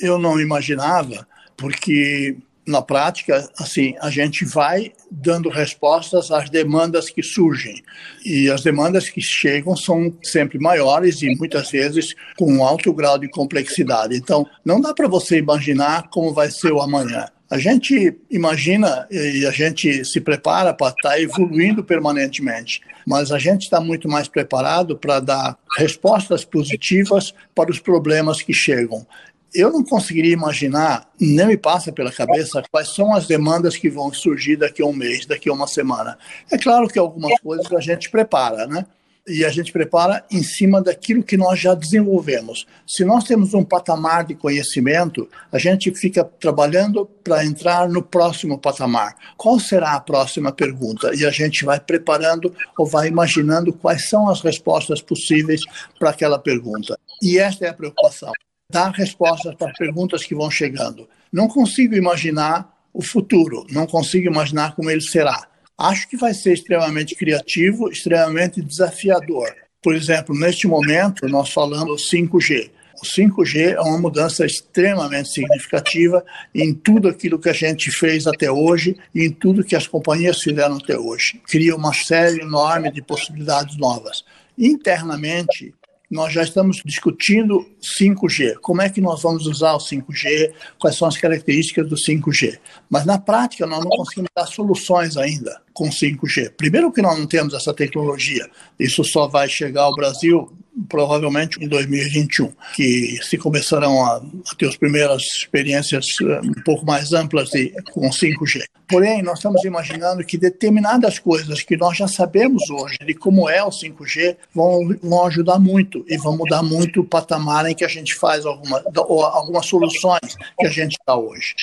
Eu 0.00 0.18
não 0.18 0.40
imaginava, 0.40 1.28
porque 1.58 2.38
na 2.66 2.80
prática, 2.80 3.48
assim, 3.58 3.94
a 4.00 4.10
gente 4.10 4.44
vai 4.44 4.92
dando 5.10 5.48
respostas 5.48 6.30
às 6.30 6.48
demandas 6.48 7.10
que 7.10 7.22
surgem. 7.22 7.82
E 8.24 8.50
as 8.50 8.62
demandas 8.62 9.08
que 9.08 9.20
chegam 9.20 9.74
são 9.74 10.14
sempre 10.22 10.58
maiores 10.58 11.22
e 11.22 11.34
muitas 11.36 11.70
vezes 11.70 12.14
com 12.36 12.52
um 12.52 12.62
alto 12.64 12.92
grau 12.92 13.18
de 13.18 13.28
complexidade. 13.28 14.16
Então, 14.16 14.46
não 14.64 14.80
dá 14.80 14.94
para 14.94 15.08
você 15.08 15.38
imaginar 15.38 16.08
como 16.10 16.32
vai 16.32 16.50
ser 16.50 16.72
o 16.72 16.80
amanhã. 16.80 17.26
A 17.50 17.56
gente 17.56 18.14
imagina 18.30 19.06
e 19.10 19.46
a 19.46 19.50
gente 19.50 20.04
se 20.04 20.20
prepara 20.20 20.74
para 20.74 20.88
estar 20.88 21.10
tá 21.10 21.20
evoluindo 21.20 21.82
permanentemente, 21.82 22.82
mas 23.06 23.32
a 23.32 23.38
gente 23.38 23.62
está 23.62 23.80
muito 23.80 24.06
mais 24.06 24.28
preparado 24.28 24.98
para 24.98 25.18
dar 25.18 25.58
respostas 25.78 26.44
positivas 26.44 27.32
para 27.54 27.70
os 27.70 27.78
problemas 27.78 28.42
que 28.42 28.52
chegam. 28.52 29.06
Eu 29.54 29.72
não 29.72 29.82
conseguiria 29.82 30.34
imaginar, 30.34 31.10
nem 31.18 31.46
me 31.46 31.56
passa 31.56 31.90
pela 31.90 32.12
cabeça, 32.12 32.62
quais 32.70 32.94
são 32.94 33.14
as 33.14 33.26
demandas 33.26 33.78
que 33.78 33.88
vão 33.88 34.12
surgir 34.12 34.56
daqui 34.56 34.82
a 34.82 34.86
um 34.86 34.92
mês, 34.92 35.24
daqui 35.24 35.48
a 35.48 35.52
uma 35.54 35.66
semana. 35.66 36.18
É 36.52 36.58
claro 36.58 36.86
que 36.86 36.98
algumas 36.98 37.40
coisas 37.40 37.72
a 37.72 37.80
gente 37.80 38.10
prepara, 38.10 38.66
né? 38.66 38.84
E 39.28 39.44
a 39.44 39.50
gente 39.50 39.72
prepara 39.72 40.24
em 40.30 40.42
cima 40.42 40.82
daquilo 40.82 41.22
que 41.22 41.36
nós 41.36 41.60
já 41.60 41.74
desenvolvemos. 41.74 42.66
Se 42.86 43.04
nós 43.04 43.24
temos 43.24 43.54
um 43.54 43.62
patamar 43.62 44.24
de 44.24 44.34
conhecimento, 44.34 45.28
a 45.52 45.58
gente 45.58 45.90
fica 45.94 46.24
trabalhando 46.24 47.06
para 47.22 47.44
entrar 47.44 47.88
no 47.88 48.02
próximo 48.02 48.58
patamar. 48.58 49.14
Qual 49.36 49.60
será 49.60 49.92
a 49.92 50.00
próxima 50.00 50.50
pergunta? 50.50 51.14
E 51.14 51.26
a 51.26 51.30
gente 51.30 51.64
vai 51.64 51.78
preparando 51.78 52.54
ou 52.78 52.86
vai 52.86 53.08
imaginando 53.08 53.72
quais 53.72 54.08
são 54.08 54.28
as 54.28 54.40
respostas 54.40 55.02
possíveis 55.02 55.60
para 55.98 56.10
aquela 56.10 56.38
pergunta. 56.38 56.98
E 57.22 57.38
esta 57.38 57.66
é 57.66 57.68
a 57.68 57.74
preocupação: 57.74 58.32
dar 58.72 58.90
respostas 58.90 59.54
para 59.54 59.72
perguntas 59.74 60.24
que 60.24 60.34
vão 60.34 60.50
chegando. 60.50 61.08
Não 61.32 61.48
consigo 61.48 61.94
imaginar 61.94 62.74
o 62.92 63.02
futuro, 63.02 63.66
não 63.70 63.86
consigo 63.86 64.26
imaginar 64.26 64.74
como 64.74 64.90
ele 64.90 65.00
será. 65.00 65.46
Acho 65.78 66.08
que 66.08 66.16
vai 66.16 66.34
ser 66.34 66.54
extremamente 66.54 67.14
criativo, 67.14 67.88
extremamente 67.88 68.60
desafiador. 68.60 69.54
Por 69.80 69.94
exemplo, 69.94 70.36
neste 70.36 70.66
momento, 70.66 71.28
nós 71.28 71.52
falamos 71.52 72.10
5G. 72.10 72.68
O 73.00 73.06
5G 73.06 73.74
é 73.76 73.80
uma 73.80 73.96
mudança 73.96 74.44
extremamente 74.44 75.28
significativa 75.28 76.24
em 76.52 76.74
tudo 76.74 77.06
aquilo 77.06 77.38
que 77.38 77.48
a 77.48 77.52
gente 77.52 77.92
fez 77.92 78.26
até 78.26 78.50
hoje 78.50 78.96
e 79.14 79.24
em 79.24 79.30
tudo 79.30 79.62
que 79.62 79.76
as 79.76 79.86
companhias 79.86 80.42
fizeram 80.42 80.78
até 80.78 80.98
hoje. 80.98 81.40
Cria 81.46 81.76
uma 81.76 81.94
série 81.94 82.40
enorme 82.40 82.90
de 82.90 83.00
possibilidades 83.00 83.76
novas. 83.76 84.24
Internamente, 84.58 85.72
nós 86.10 86.32
já 86.32 86.42
estamos 86.42 86.80
discutindo 86.84 87.68
5G. 88.00 88.54
Como 88.62 88.80
é 88.80 88.88
que 88.88 89.00
nós 89.00 89.22
vamos 89.22 89.46
usar 89.46 89.74
o 89.74 89.78
5G? 89.78 90.52
Quais 90.78 90.96
são 90.96 91.06
as 91.06 91.18
características 91.18 91.88
do 91.88 91.96
5G? 91.96 92.58
Mas 92.88 93.04
na 93.04 93.18
prática 93.18 93.66
nós 93.66 93.84
não 93.84 93.90
conseguimos 93.90 94.30
dar 94.34 94.46
soluções 94.46 95.16
ainda 95.16 95.60
com 95.74 95.90
5G. 95.90 96.52
Primeiro 96.56 96.90
que 96.90 97.02
nós 97.02 97.18
não 97.18 97.26
temos 97.26 97.52
essa 97.52 97.74
tecnologia. 97.74 98.48
Isso 98.78 99.04
só 99.04 99.28
vai 99.28 99.48
chegar 99.48 99.82
ao 99.82 99.94
Brasil 99.94 100.50
provavelmente 100.88 101.62
em 101.62 101.68
2021, 101.68 102.52
que 102.74 103.18
se 103.22 103.38
começarão 103.38 104.04
a, 104.04 104.16
a 104.16 104.54
ter 104.56 104.68
as 104.68 104.76
primeiras 104.76 105.22
experiências 105.22 106.06
eh, 106.22 106.40
um 106.42 106.62
pouco 106.62 106.84
mais 106.84 107.12
amplas 107.12 107.50
de, 107.50 107.72
com 107.92 108.08
5G. 108.08 108.62
Porém, 108.86 109.22
nós 109.22 109.38
estamos 109.38 109.64
imaginando 109.64 110.24
que 110.24 110.38
determinadas 110.38 111.18
coisas 111.18 111.62
que 111.62 111.76
nós 111.76 111.96
já 111.96 112.08
sabemos 112.08 112.68
hoje 112.70 112.96
de 113.04 113.14
como 113.14 113.48
é 113.48 113.62
o 113.62 113.70
5G 113.70 114.36
vão, 114.54 114.96
vão 115.02 115.26
ajudar 115.26 115.58
muito 115.58 116.04
e 116.08 116.16
vão 116.16 116.36
mudar 116.36 116.62
muito 116.62 117.00
o 117.00 117.04
patamar 117.04 117.66
em 117.66 117.74
que 117.74 117.84
a 117.84 117.88
gente 117.88 118.14
faz 118.14 118.46
alguma, 118.46 118.82
algumas 118.94 119.66
soluções 119.66 120.36
que 120.58 120.66
a 120.66 120.70
gente 120.70 120.92
está 120.92 121.16
hoje. 121.16 121.54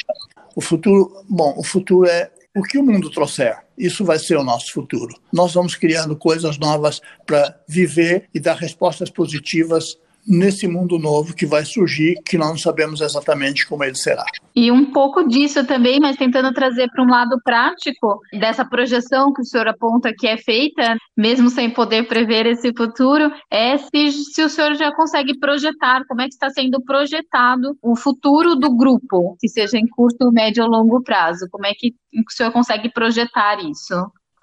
O 0.55 0.61
futuro, 0.61 1.23
bom, 1.27 1.53
o 1.57 1.63
futuro 1.63 2.07
é 2.07 2.29
o 2.55 2.63
que 2.63 2.77
o 2.77 2.83
mundo 2.83 3.09
trouxer, 3.09 3.57
isso 3.77 4.05
vai 4.05 4.17
ser 4.17 4.37
o 4.37 4.43
nosso 4.43 4.71
futuro. 4.71 5.13
Nós 5.31 5.53
vamos 5.53 5.75
criando 5.75 6.15
coisas 6.15 6.57
novas 6.57 7.01
para 7.25 7.59
viver 7.67 8.29
e 8.33 8.39
dar 8.39 8.55
respostas 8.55 9.09
positivas 9.09 9.97
nesse 10.27 10.67
mundo 10.67 10.97
novo 10.97 11.35
que 11.35 11.45
vai 11.45 11.63
surgir, 11.63 12.15
que 12.25 12.37
nós 12.37 12.49
não 12.49 12.57
sabemos 12.57 13.01
exatamente 13.01 13.67
como 13.67 13.83
ele 13.83 13.95
será. 13.95 14.25
E 14.55 14.71
um 14.71 14.91
pouco 14.91 15.27
disso 15.27 15.65
também, 15.65 15.99
mas 15.99 16.15
tentando 16.15 16.53
trazer 16.53 16.89
para 16.89 17.03
um 17.03 17.09
lado 17.09 17.39
prático 17.43 18.19
dessa 18.33 18.65
projeção 18.65 19.33
que 19.33 19.41
o 19.41 19.45
senhor 19.45 19.67
aponta 19.67 20.13
que 20.17 20.27
é 20.27 20.37
feita, 20.37 20.97
mesmo 21.15 21.49
sem 21.49 21.69
poder 21.69 22.07
prever 22.07 22.45
esse 22.45 22.73
futuro, 22.73 23.31
é 23.51 23.77
se, 23.77 24.11
se 24.11 24.43
o 24.43 24.49
senhor 24.49 24.75
já 24.75 24.93
consegue 24.95 25.37
projetar, 25.37 26.05
como 26.07 26.21
é 26.21 26.27
que 26.27 26.33
está 26.33 26.49
sendo 26.49 26.81
projetado 26.81 27.77
o 27.81 27.95
futuro 27.95 28.55
do 28.55 28.75
grupo, 28.75 29.37
que 29.39 29.47
seja 29.47 29.77
em 29.77 29.87
curto, 29.87 30.31
médio 30.31 30.63
ou 30.63 30.69
longo 30.69 31.03
prazo, 31.03 31.47
como 31.51 31.65
é 31.65 31.73
que 31.73 31.93
o 32.13 32.31
senhor 32.31 32.51
consegue 32.51 32.89
projetar 32.89 33.59
isso? 33.59 33.93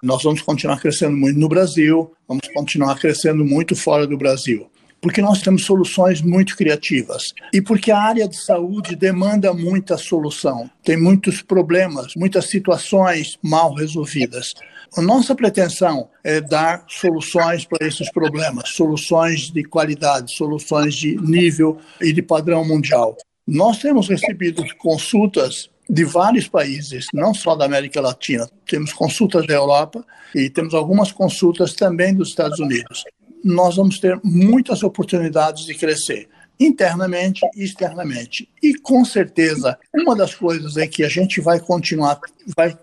Nós 0.01 0.21
vamos 0.21 0.41
continuar 0.41 0.79
crescendo 0.79 1.15
muito 1.15 1.39
no 1.39 1.47
Brasil, 1.47 2.11
vamos 2.27 2.47
continuar 2.53 2.99
crescendo 2.99 3.43
muito 3.43 3.75
fora 3.75 4.05
do 4.05 4.17
Brasil 4.17 4.69
porque 5.03 5.21
nós 5.21 5.41
temos 5.41 5.65
soluções 5.65 6.21
muito 6.21 6.55
criativas 6.55 7.33
e 7.51 7.61
porque 7.61 7.91
a 7.91 7.99
área 7.99 8.25
de 8.25 8.37
saúde 8.37 8.95
demanda 8.95 9.53
muita 9.53 9.97
solução. 9.97 10.69
Tem 10.81 10.95
muitos 10.95 11.41
problemas, 11.41 12.15
muitas 12.15 12.45
situações 12.45 13.37
mal 13.43 13.73
resolvidas. 13.73 14.53
A 14.95 15.01
nossa 15.01 15.35
pretensão 15.35 16.09
é 16.23 16.39
dar 16.39 16.85
soluções 16.87 17.65
para 17.65 17.85
esses 17.85 18.09
problemas, 18.13 18.69
soluções 18.69 19.51
de 19.51 19.65
qualidade, 19.65 20.33
soluções 20.33 20.95
de 20.95 21.17
nível 21.17 21.77
e 21.99 22.13
de 22.13 22.21
padrão 22.21 22.63
mundial. 22.63 23.17
Nós 23.45 23.79
temos 23.79 24.07
recebido 24.07 24.63
consultas 24.77 25.69
de 25.89 26.05
vários 26.05 26.47
países, 26.47 27.07
não 27.13 27.33
só 27.33 27.57
da 27.57 27.65
América 27.65 27.99
Latina. 27.99 28.49
Temos 28.65 28.93
consultas 28.93 29.45
da 29.45 29.53
Europa 29.53 30.05
e 30.33 30.49
temos 30.49 30.73
algumas 30.73 31.11
consultas 31.11 31.73
também 31.73 32.15
dos 32.15 32.29
Estados 32.29 32.59
Unidos 32.59 33.03
nós 33.43 33.75
vamos 33.75 33.99
ter 33.99 34.19
muitas 34.23 34.83
oportunidades 34.83 35.65
de 35.65 35.73
crescer 35.73 36.29
internamente 36.59 37.41
e 37.55 37.63
externamente. 37.63 38.47
E 38.61 38.75
com 38.75 39.03
certeza, 39.03 39.77
uma 39.93 40.15
das 40.15 40.33
coisas 40.33 40.77
é 40.77 40.87
que 40.87 41.03
a 41.03 41.09
gente 41.09 41.41
vai 41.41 41.59
continuar, 41.59 42.19
vai 42.55 42.77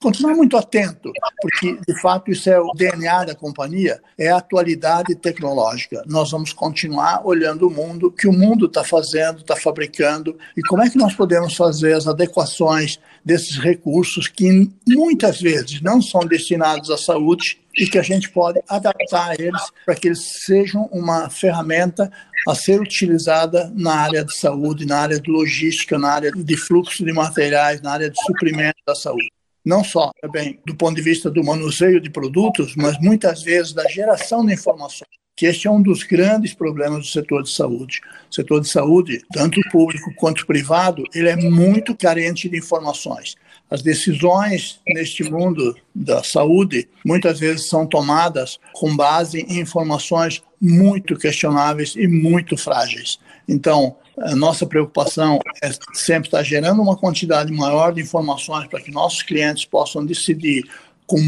continuar 0.00 0.34
muito 0.34 0.56
atento, 0.56 1.10
porque 1.40 1.78
de 1.86 2.00
fato 2.00 2.30
isso 2.30 2.48
é 2.48 2.60
o 2.60 2.72
DNA 2.74 3.24
da 3.24 3.34
companhia, 3.34 4.00
é 4.16 4.28
a 4.28 4.36
atualidade 4.36 5.14
tecnológica. 5.14 6.02
Nós 6.06 6.30
vamos 6.30 6.52
continuar 6.52 7.26
olhando 7.26 7.66
o 7.66 7.70
mundo, 7.70 8.12
que 8.12 8.28
o 8.28 8.32
mundo 8.32 8.66
está 8.66 8.84
fazendo, 8.84 9.40
está 9.40 9.56
fabricando, 9.56 10.38
e 10.56 10.62
como 10.62 10.82
é 10.82 10.90
que 10.90 10.98
nós 10.98 11.14
podemos 11.14 11.56
fazer 11.56 11.94
as 11.94 12.06
adequações 12.06 13.00
desses 13.24 13.56
recursos 13.58 14.28
que 14.28 14.70
muitas 14.86 15.40
vezes 15.40 15.80
não 15.80 16.00
são 16.00 16.20
destinados 16.20 16.90
à 16.90 16.96
saúde 16.96 17.60
e 17.80 17.86
que 17.86 17.98
a 17.98 18.02
gente 18.02 18.28
pode 18.28 18.60
adaptar 18.68 19.40
eles 19.40 19.62
para 19.86 19.94
que 19.94 20.08
eles 20.08 20.44
sejam 20.44 20.86
uma 20.92 21.30
ferramenta 21.30 22.12
a 22.46 22.54
ser 22.54 22.78
utilizada 22.78 23.72
na 23.74 23.94
área 23.94 24.22
de 24.22 24.36
saúde, 24.36 24.84
na 24.84 24.98
área 24.98 25.18
de 25.18 25.30
logística, 25.30 25.98
na 25.98 26.10
área 26.10 26.30
de 26.30 26.56
fluxo 26.58 27.02
de 27.02 27.12
materiais, 27.12 27.80
na 27.80 27.92
área 27.92 28.10
de 28.10 28.22
suprimento 28.22 28.76
da 28.86 28.94
saúde. 28.94 29.32
Não 29.64 29.82
só 29.82 30.10
também 30.20 30.60
do 30.66 30.74
ponto 30.74 30.94
de 30.94 31.02
vista 31.02 31.30
do 31.30 31.42
manuseio 31.42 32.00
de 32.00 32.10
produtos, 32.10 32.76
mas 32.76 32.98
muitas 33.00 33.42
vezes 33.42 33.72
da 33.72 33.88
geração 33.88 34.44
de 34.44 34.52
informações 34.52 35.08
que 35.40 35.46
este 35.46 35.66
é 35.66 35.70
um 35.70 35.80
dos 35.80 36.02
grandes 36.02 36.52
problemas 36.52 36.98
do 36.98 37.06
setor 37.06 37.42
de 37.42 37.50
saúde. 37.50 38.02
O 38.30 38.34
setor 38.34 38.60
de 38.60 38.68
saúde, 38.68 39.22
tanto 39.32 39.58
público 39.72 40.12
quanto 40.14 40.46
privado, 40.46 41.02
ele 41.14 41.30
é 41.30 41.36
muito 41.36 41.96
carente 41.96 42.46
de 42.46 42.58
informações. 42.58 43.36
As 43.70 43.82
decisões 43.82 44.80
neste 44.88 45.22
mundo 45.22 45.76
da 45.94 46.24
saúde 46.24 46.88
muitas 47.04 47.38
vezes 47.38 47.68
são 47.68 47.86
tomadas 47.86 48.58
com 48.72 48.96
base 48.96 49.40
em 49.42 49.60
informações 49.60 50.42
muito 50.60 51.16
questionáveis 51.16 51.94
e 51.94 52.08
muito 52.08 52.56
frágeis. 52.56 53.18
Então, 53.48 53.96
a 54.18 54.34
nossa 54.34 54.66
preocupação 54.66 55.38
é 55.62 55.70
sempre 55.94 56.28
estar 56.28 56.42
gerando 56.42 56.82
uma 56.82 56.96
quantidade 56.96 57.52
maior 57.52 57.92
de 57.92 58.02
informações 58.02 58.66
para 58.66 58.80
que 58.80 58.90
nossos 58.90 59.22
clientes 59.22 59.64
possam 59.64 60.04
decidir 60.04 60.64
com 61.06 61.20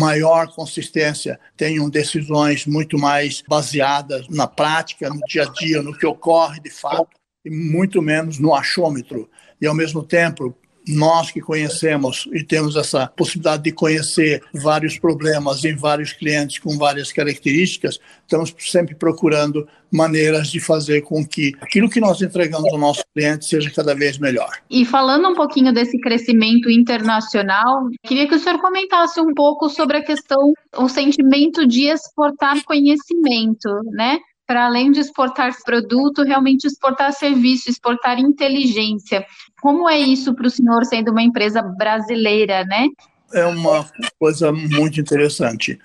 maior 0.00 0.52
consistência, 0.52 1.38
tenham 1.56 1.88
decisões 1.88 2.66
muito 2.66 2.98
mais 2.98 3.40
baseadas 3.48 4.26
na 4.28 4.48
prática, 4.48 5.08
no 5.08 5.20
dia 5.28 5.44
a 5.44 5.46
dia, 5.46 5.80
no 5.80 5.96
que 5.96 6.04
ocorre 6.04 6.60
de 6.60 6.70
fato, 6.70 7.10
e 7.44 7.50
muito 7.50 8.02
menos 8.02 8.40
no 8.40 8.52
achômetro. 8.52 9.30
E, 9.60 9.66
ao 9.66 9.76
mesmo 9.76 10.02
tempo, 10.02 10.56
nós 10.88 11.30
que 11.30 11.40
conhecemos 11.40 12.28
e 12.32 12.42
temos 12.42 12.76
essa 12.76 13.06
possibilidade 13.06 13.62
de 13.62 13.72
conhecer 13.72 14.42
vários 14.54 14.98
problemas 14.98 15.64
em 15.64 15.76
vários 15.76 16.12
clientes 16.12 16.58
com 16.58 16.76
várias 16.76 17.12
características, 17.12 17.98
estamos 18.22 18.54
sempre 18.58 18.94
procurando 18.94 19.66
maneiras 19.90 20.48
de 20.48 20.58
fazer 20.58 21.02
com 21.02 21.24
que 21.26 21.52
aquilo 21.60 21.88
que 21.88 22.00
nós 22.00 22.20
entregamos 22.22 22.72
ao 22.72 22.78
nosso 22.78 23.02
cliente 23.14 23.44
seja 23.44 23.70
cada 23.70 23.94
vez 23.94 24.18
melhor. 24.18 24.50
E 24.70 24.86
falando 24.86 25.28
um 25.28 25.34
pouquinho 25.34 25.72
desse 25.72 25.98
crescimento 25.98 26.70
internacional, 26.70 27.88
queria 28.04 28.26
que 28.26 28.34
o 28.34 28.38
senhor 28.38 28.58
comentasse 28.58 29.20
um 29.20 29.34
pouco 29.34 29.68
sobre 29.68 29.98
a 29.98 30.02
questão, 30.02 30.54
o 30.76 30.88
sentimento 30.88 31.66
de 31.66 31.88
exportar 31.88 32.64
conhecimento, 32.64 33.68
né? 33.92 34.18
Para 34.46 34.66
além 34.66 34.90
de 34.90 35.00
exportar 35.00 35.52
produto, 35.64 36.22
realmente 36.22 36.66
exportar 36.66 37.12
serviço, 37.12 37.70
exportar 37.70 38.18
inteligência. 38.18 39.24
Como 39.60 39.88
é 39.88 39.98
isso 39.98 40.34
para 40.34 40.46
o 40.46 40.50
senhor 40.50 40.84
sendo 40.84 41.10
uma 41.10 41.22
empresa 41.22 41.62
brasileira, 41.62 42.64
né? 42.64 42.88
É 43.32 43.46
uma 43.46 43.86
coisa 44.18 44.52
muito 44.52 45.00
interessante. 45.00 45.78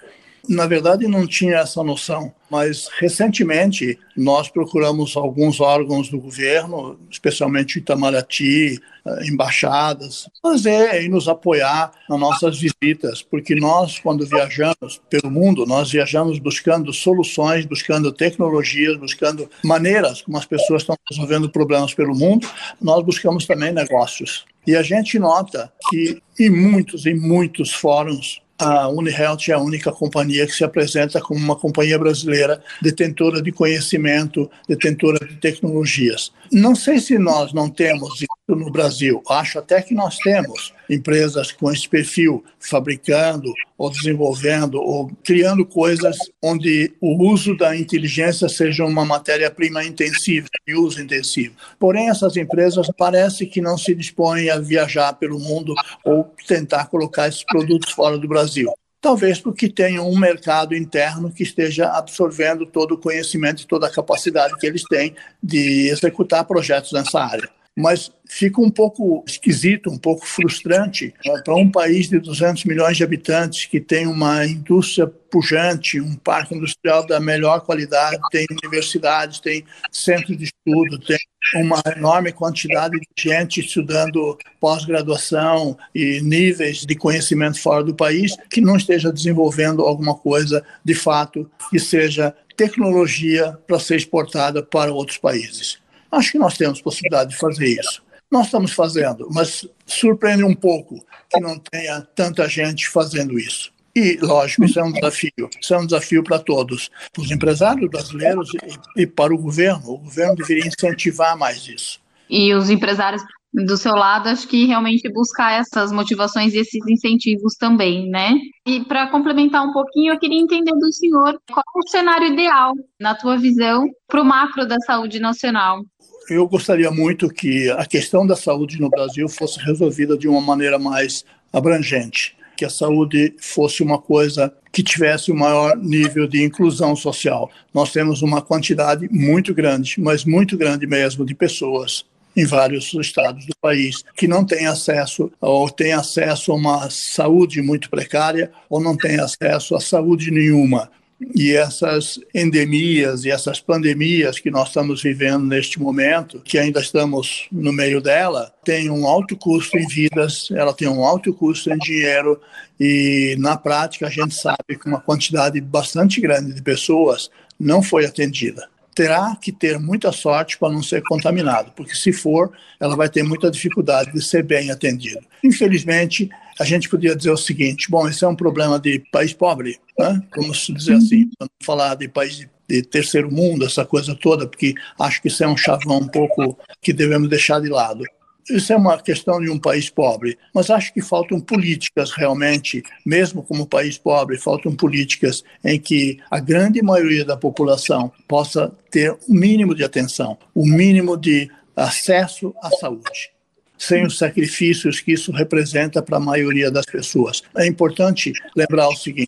Na 0.48 0.66
verdade, 0.66 1.08
não 1.08 1.28
tinha 1.28 1.58
essa 1.58 1.84
noção, 1.84 2.34
mas 2.50 2.88
recentemente 3.00 4.00
nós 4.16 4.48
procuramos 4.48 5.18
alguns 5.18 5.60
órgãos 5.60 6.10
do 6.10 6.20
governo, 6.20 6.98
especialmente 7.10 7.80
Itamaraty, 7.80 8.80
eh, 9.06 9.28
embaixadas, 9.28 10.30
fazer 10.42 11.04
e 11.04 11.10
nos 11.10 11.28
apoiar 11.28 11.92
nas 12.10 12.20
nossas 12.20 12.60
visitas, 12.60 13.22
porque 13.22 13.56
nós, 13.56 14.00
quando 14.00 14.26
viajamos 14.26 15.02
pelo 15.10 15.30
mundo, 15.30 15.66
nós 15.66 15.92
viajamos 15.92 16.40
buscando 16.40 16.94
soluções, 16.94 17.66
buscando 17.66 18.12
tecnologias, 18.12 18.98
buscando 18.98 19.50
maneiras 19.64 20.22
como 20.22 20.38
as 20.38 20.46
pessoas 20.46 20.84
estão 20.84 20.96
resolvendo 21.12 21.50
problemas 21.50 21.94
pelo 21.94 22.16
mundo, 22.16 22.48
nós 22.82 23.04
buscamos 23.04 23.46
também 23.46 23.74
negócios. 23.74 24.46
E 24.66 24.76
a 24.76 24.82
gente 24.82 25.18
nota 25.18 25.72
que 25.90 26.22
em 26.40 26.50
muitos, 26.50 27.06
em 27.06 27.16
muitos 27.16 27.72
fóruns, 27.72 28.42
a 28.60 28.88
UniHealth 28.90 29.50
é 29.50 29.54
a 29.54 29.60
única 29.60 29.92
companhia 29.92 30.46
que 30.46 30.54
se 30.54 30.64
apresenta 30.64 31.22
como 31.22 31.40
uma 31.40 31.56
companhia 31.56 32.00
brasileira 32.00 32.62
detentora 32.82 33.42
de 33.42 33.52
conhecimento, 33.52 34.50
detentora 34.68 35.26
de 35.26 35.36
tecnologias. 35.36 36.32
Não 36.52 36.76
sei 36.76 37.00
se 37.00 37.18
nós 37.20 37.54
não 37.54 37.70
temos, 37.70 38.24
no 38.56 38.72
Brasil. 38.72 39.22
Acho 39.28 39.60
até 39.60 39.82
que 39.82 39.94
nós 39.94 40.18
temos 40.18 40.74
empresas 40.90 41.52
com 41.52 41.72
esse 41.72 41.88
perfil 41.88 42.44
fabricando 42.60 43.52
ou 43.78 43.90
desenvolvendo 43.90 44.76
ou 44.76 45.12
criando 45.24 45.66
coisas 45.66 46.18
onde 46.42 46.94
o 47.02 47.30
uso 47.30 47.58
da 47.58 47.76
inteligência 47.76 48.48
seja 48.48 48.86
uma 48.86 49.04
matéria-prima 49.04 49.84
intensiva 49.84 50.48
e 50.66 50.74
uso 50.74 51.02
intensivo. 51.02 51.56
Porém, 51.78 52.10
essas 52.10 52.38
empresas 52.38 52.88
parece 52.98 53.46
que 53.46 53.62
não 53.62 53.78
se 53.78 53.94
dispõem 53.94 54.50
a 54.50 54.60
viajar 54.60 55.14
pelo 55.14 55.40
mundo 55.40 55.74
ou 56.06 56.32
tentar 56.48 56.88
colocar 56.88 57.28
esses 57.28 57.44
produtos 57.44 57.92
fora 57.92 58.18
do 58.18 58.28
Brasil. 58.28 58.72
Talvez 59.00 59.40
porque 59.40 59.70
tenham 59.70 60.10
um 60.10 60.18
mercado 60.18 60.76
interno 60.76 61.32
que 61.32 61.44
esteja 61.44 61.90
absorvendo 61.92 62.66
todo 62.66 62.94
o 62.94 62.98
conhecimento 62.98 63.62
e 63.62 63.68
toda 63.68 63.88
a 63.88 63.92
capacidade 63.92 64.58
que 64.58 64.66
eles 64.66 64.84
têm 64.84 65.16
de 65.42 65.90
executar 65.90 66.44
projetos 66.46 66.92
nessa 66.94 67.22
área 67.22 67.58
mas 67.78 68.12
fica 68.28 68.60
um 68.60 68.72
pouco 68.72 69.24
esquisito, 69.28 69.92
um 69.92 70.00
pouco 70.00 70.26
frustrante 70.26 71.14
né, 71.24 71.42
para 71.46 71.56
um 71.56 71.70
país 71.70 72.10
de 72.10 72.20
200 72.20 72.66
milhões 72.66 72.98
de 72.98 73.04
habitantes 73.04 73.66
que 73.68 73.80
tem 73.80 74.08
uma 74.08 74.44
indústria 74.48 75.06
pujante, 75.06 76.02
um 76.02 76.16
parque 76.16 76.56
industrial 76.56 77.06
da 77.06 77.20
melhor 77.20 77.62
qualidade, 77.62 78.18
tem 78.32 78.48
universidades, 78.64 79.40
tem 79.40 79.64
centros 79.92 80.36
de 80.36 80.46
estudo, 80.46 80.98
tem 80.98 81.20
uma 81.56 81.82
enorme 81.96 82.32
quantidade 82.32 82.98
de 83.00 83.24
gente 83.24 83.60
estudando 83.60 84.36
pós-graduação 84.60 85.78
e 85.94 86.20
níveis 86.22 86.80
de 86.80 86.96
conhecimento 86.96 87.62
fora 87.62 87.84
do 87.84 87.94
país, 87.94 88.36
que 88.50 88.60
não 88.60 88.76
esteja 88.76 89.14
desenvolvendo 89.14 89.84
alguma 89.84 90.16
coisa 90.16 90.66
de 90.84 90.96
fato 90.96 91.50
que 91.70 91.78
seja 91.78 92.34
tecnologia 92.56 93.56
para 93.68 93.80
ser 93.80 93.98
exportada 93.98 94.64
para 94.64 94.92
outros 94.92 95.20
países. 95.20 95.78
Acho 96.12 96.32
que 96.32 96.38
nós 96.38 96.58
temos 96.58 96.82
possibilidade 96.82 97.32
de 97.32 97.38
fazer 97.38 97.68
isso. 97.68 98.02
Nós 98.30 98.46
estamos 98.46 98.74
fazendo, 98.74 99.28
mas 99.32 99.68
surpreende 99.86 100.44
um 100.44 100.54
pouco 100.54 101.04
que 101.30 101.40
não 101.40 101.58
tenha 101.58 102.02
tanta 102.14 102.48
gente 102.48 102.90
fazendo 102.90 103.40
isso. 103.40 103.72
E, 103.96 104.18
lógico, 104.22 104.66
isso 104.66 104.80
é 104.80 104.84
um 104.84 104.92
desafio. 104.92 105.50
Isso 105.60 105.74
é 105.74 105.80
um 105.80 105.86
desafio 105.86 106.24
para 106.24 106.38
todos, 106.38 106.92
para 107.12 107.24
os 107.24 107.32
empresários 107.32 107.90
brasileiros 107.90 108.52
e, 108.96 109.02
e 109.02 109.08
para 109.08 109.34
o 109.34 109.38
governo. 109.38 109.94
O 109.94 109.98
governo 109.98 110.36
deveria 110.36 110.68
incentivar 110.68 111.36
mais 111.36 111.68
isso. 111.68 112.00
E 112.30 112.54
os 112.54 112.70
empresários 112.70 113.24
do 113.54 113.78
seu 113.78 113.94
lado, 113.94 114.30
acho 114.30 114.48
que 114.48 114.66
realmente 114.66 115.12
buscar 115.12 115.60
essas 115.60 115.92
motivações 115.92 116.54
e 116.54 116.60
esses 116.60 116.86
incentivos 116.88 117.56
também, 117.56 118.10
né? 118.10 118.36
E 118.68 118.84
para 118.84 119.08
complementar 119.08 119.64
um 119.64 119.72
pouquinho, 119.72 120.14
eu 120.14 120.20
queria 120.20 120.40
entender 120.40 120.72
do 120.72 120.94
senhor 120.94 121.40
qual 121.52 121.64
é 121.76 121.80
o 121.80 121.90
cenário 121.90 122.28
ideal, 122.28 122.74
na 123.00 123.16
tua 123.16 123.38
visão, 123.38 123.90
para 124.08 124.22
o 124.22 124.26
macro 124.26 124.68
da 124.68 124.78
saúde 124.80 125.20
nacional 125.20 125.82
eu 126.30 126.48
gostaria 126.48 126.92
muito 126.92 127.30
que 127.30 127.70
a 127.72 127.86
questão 127.86 128.26
da 128.28 128.36
saúde 128.36 128.80
no 128.80 128.90
Brasil 128.90 129.30
fosse 129.30 129.60
resolvida 129.60 130.18
de 130.18 130.28
uma 130.28 130.42
maneira 130.42 130.78
mais 130.78 131.24
abrangente, 131.54 132.36
que 132.56 132.66
a 132.66 132.70
saúde 132.70 133.34
fosse 133.40 133.82
uma 133.82 133.98
coisa 133.98 134.54
que 134.72 134.84
tivesse 134.84 135.32
o 135.32 135.34
um 135.34 135.38
maior 135.38 135.78
nível 135.78 136.28
de 136.28 136.44
inclusão 136.44 136.96
social. 136.96 137.50
Nós 137.74 137.92
temos 137.92 138.22
uma 138.22 138.42
quantidade 138.42 139.08
muito 139.10 139.54
grande, 139.54 139.96
mas 140.00 140.26
muito 140.26 140.58
grande 140.58 140.86
mesmo, 140.86 141.26
de 141.26 141.34
pessoas 141.34 142.06
em 142.38 142.46
vários 142.46 142.94
estados 142.94 143.48
do 143.48 143.54
país 143.60 144.04
que 144.16 144.28
não 144.28 144.46
têm 144.46 144.68
acesso 144.68 145.32
ou 145.42 145.68
têm 145.72 145.94
acesso 145.94 146.52
a 146.52 146.56
uma 146.56 146.90
saúde 146.92 147.64
muito 147.64 147.90
precária 147.90 148.52
ou 148.70 148.80
não 148.80 148.96
têm 148.96 149.20
acesso 149.20 149.76
a 149.76 149.80
saúde 149.80 150.30
nenhuma. 150.30 150.92
E 151.34 151.52
essas 151.54 152.20
endemias 152.32 153.26
e 153.26 153.32
essas 153.32 153.60
pandemias 153.60 154.40
que 154.40 154.52
nós 154.52 154.68
estamos 154.68 155.02
vivendo 155.02 155.48
neste 155.48 155.82
momento, 155.82 156.40
que 156.42 156.60
ainda 156.60 156.80
estamos 156.80 157.48
no 157.52 157.74
meio 157.74 158.00
dela, 158.00 158.54
tem 158.64 158.88
um 158.92 159.08
alto 159.08 159.36
custo 159.36 159.80
em 159.80 159.88
vidas, 159.88 160.50
ela 160.52 160.76
tem 160.76 160.88
um 160.88 161.04
alto 161.04 161.34
custo 161.34 161.74
em 161.74 161.78
dinheiro 161.80 162.40
e 162.80 163.36
na 163.40 163.58
prática 163.58 164.06
a 164.06 164.12
gente 164.12 164.36
sabe 164.36 164.78
que 164.80 164.88
uma 164.88 165.02
quantidade 165.02 165.60
bastante 165.60 166.22
grande 166.22 166.54
de 166.54 166.62
pessoas 166.62 167.32
não 167.60 167.82
foi 167.82 168.06
atendida 168.06 168.70
terá 168.98 169.38
que 169.40 169.52
ter 169.52 169.80
muita 169.80 170.12
sorte 170.12 170.58
para 170.58 170.74
não 170.74 170.82
ser 170.82 171.04
contaminado, 171.04 171.72
porque 171.76 171.94
se 171.94 172.12
for, 172.12 172.52
ela 172.80 172.96
vai 172.96 173.08
ter 173.08 173.22
muita 173.22 173.52
dificuldade 173.52 174.12
de 174.12 174.26
ser 174.26 174.42
bem 174.42 174.72
atendido. 174.72 175.22
Infelizmente, 175.44 176.28
a 176.60 176.64
gente 176.64 176.90
podia 176.90 177.16
dizer 177.16 177.30
o 177.30 177.38
seguinte: 177.38 177.92
bom, 177.92 178.10
esse 178.10 178.24
é 178.24 178.28
um 178.28 178.36
problema 178.36 178.80
de 178.80 178.98
país 179.12 179.34
pobre, 179.34 179.78
né? 180.00 180.20
Vamos 180.36 180.66
dizer 180.76 180.96
assim, 180.96 181.30
não 181.40 181.48
falar 181.64 181.94
de 181.94 182.08
país 182.08 182.38
de, 182.38 182.50
de 182.68 182.82
terceiro 182.82 183.32
mundo, 183.32 183.68
essa 183.68 183.86
coisa 183.86 184.16
toda, 184.16 184.48
porque 184.48 184.74
acho 185.00 185.22
que 185.22 185.28
isso 185.28 185.44
é 185.44 185.48
um 185.48 185.56
chavão 185.56 186.00
um 186.00 186.08
pouco 186.08 186.58
que 186.82 186.92
devemos 186.92 187.30
deixar 187.30 187.62
de 187.62 187.70
lado. 187.70 188.04
Isso 188.50 188.72
é 188.72 188.76
uma 188.76 188.98
questão 189.02 189.42
de 189.42 189.50
um 189.50 189.60
país 189.60 189.90
pobre, 189.90 190.38
mas 190.54 190.70
acho 190.70 190.94
que 190.94 191.02
faltam 191.02 191.40
políticas 191.40 192.12
realmente, 192.12 192.82
mesmo 193.06 193.44
como 193.44 193.68
país 193.68 193.98
pobre, 193.98 194.38
faltam 194.38 194.76
políticas 194.76 195.44
em 195.64 195.80
que 195.80 196.18
a 196.32 196.40
grande 196.40 196.82
maioria 196.82 197.26
da 197.26 197.36
população 197.36 198.12
possa 198.28 198.72
ter 198.90 199.12
o 199.12 199.20
mínimo 199.34 199.76
de 199.76 199.84
atenção, 199.84 200.38
o 200.56 200.66
mínimo 200.66 201.18
de 201.18 201.50
acesso 201.76 202.56
à 202.62 202.70
saúde 202.72 203.32
sem 203.78 204.06
os 204.06 204.18
sacrifícios 204.18 205.00
que 205.00 205.12
isso 205.12 205.32
representa 205.32 206.02
para 206.02 206.18
a 206.18 206.20
maioria 206.20 206.72
das 206.72 206.86
pessoas. 206.86 207.44
É 207.56 207.68
importante 207.68 208.34
lembrar 208.56 208.88
o 208.90 208.96
seguinte: 208.96 209.28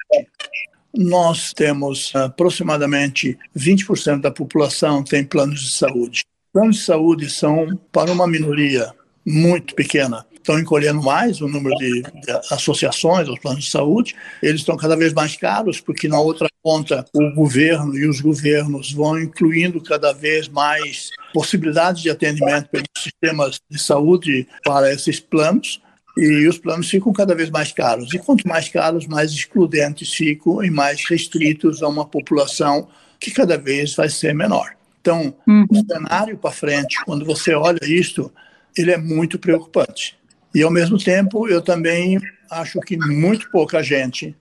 nós 0.93 1.53
temos 1.53 2.11
aproximadamente 2.15 3.37
20% 3.55 4.21
da 4.21 4.31
população 4.31 5.03
tem 5.03 5.23
planos 5.23 5.61
de 5.61 5.73
saúde. 5.73 6.23
Planos 6.51 6.77
de 6.77 6.83
saúde 6.83 7.29
são 7.29 7.79
para 7.91 8.11
uma 8.11 8.27
minoria 8.27 8.91
muito 9.29 9.75
pequena. 9.75 10.25
Estão 10.33 10.57
encolhendo 10.57 11.01
mais 11.03 11.39
o 11.41 11.47
número 11.47 11.75
de, 11.75 12.01
de 12.01 12.31
associações 12.49 13.27
aos 13.27 13.37
planos 13.39 13.65
de 13.65 13.69
saúde, 13.69 14.15
eles 14.41 14.61
estão 14.61 14.75
cada 14.75 14.95
vez 14.95 15.13
mais 15.13 15.35
caros, 15.35 15.79
porque 15.79 16.07
na 16.07 16.19
outra 16.19 16.47
ponta 16.63 17.05
o 17.13 17.31
governo 17.35 17.95
e 17.95 18.07
os 18.07 18.19
governos 18.19 18.91
vão 18.91 19.19
incluindo 19.19 19.79
cada 19.81 20.11
vez 20.11 20.47
mais 20.47 21.09
possibilidades 21.33 22.01
de 22.01 22.09
atendimento 22.09 22.69
pelos 22.69 22.87
sistemas 22.97 23.59
de 23.69 23.79
saúde 23.79 24.47
para 24.63 24.91
esses 24.91 25.19
planos, 25.19 25.79
e 26.17 26.47
os 26.47 26.57
planos 26.57 26.89
ficam 26.89 27.13
cada 27.13 27.35
vez 27.35 27.49
mais 27.49 27.71
caros. 27.71 28.11
E 28.13 28.17
quanto 28.17 28.47
mais 28.47 28.67
caros, 28.67 29.05
mais 29.05 29.31
excludentes 29.31 30.11
ficam 30.11 30.63
e 30.63 30.71
mais 30.71 31.07
restritos 31.07 31.83
a 31.83 31.87
uma 31.87 32.05
população 32.05 32.87
que 33.19 33.31
cada 33.31 33.57
vez 33.57 33.95
vai 33.95 34.09
ser 34.09 34.33
menor. 34.33 34.71
Então, 34.99 35.33
uhum. 35.47 35.65
o 35.69 35.75
cenário 35.85 36.37
para 36.37 36.51
frente, 36.51 36.97
quando 37.05 37.23
você 37.23 37.53
olha 37.53 37.79
isto, 37.83 38.31
ele 38.77 38.91
é 38.91 38.97
muito 38.97 39.37
preocupante. 39.39 40.17
E, 40.53 40.63
ao 40.63 40.71
mesmo 40.71 40.97
tempo, 40.97 41.47
eu 41.47 41.61
também 41.61 42.19
acho 42.49 42.79
que 42.81 42.97
muito 42.97 43.49
pouca 43.51 43.83
gente 43.83 44.35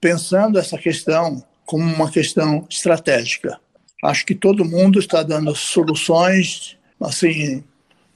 pensando 0.00 0.58
essa 0.58 0.76
questão 0.76 1.42
como 1.64 1.82
uma 1.82 2.10
questão 2.10 2.66
estratégica. 2.68 3.58
Acho 4.02 4.26
que 4.26 4.34
todo 4.34 4.64
mundo 4.64 4.98
está 4.98 5.22
dando 5.22 5.54
soluções 5.54 6.76
assim 7.00 7.64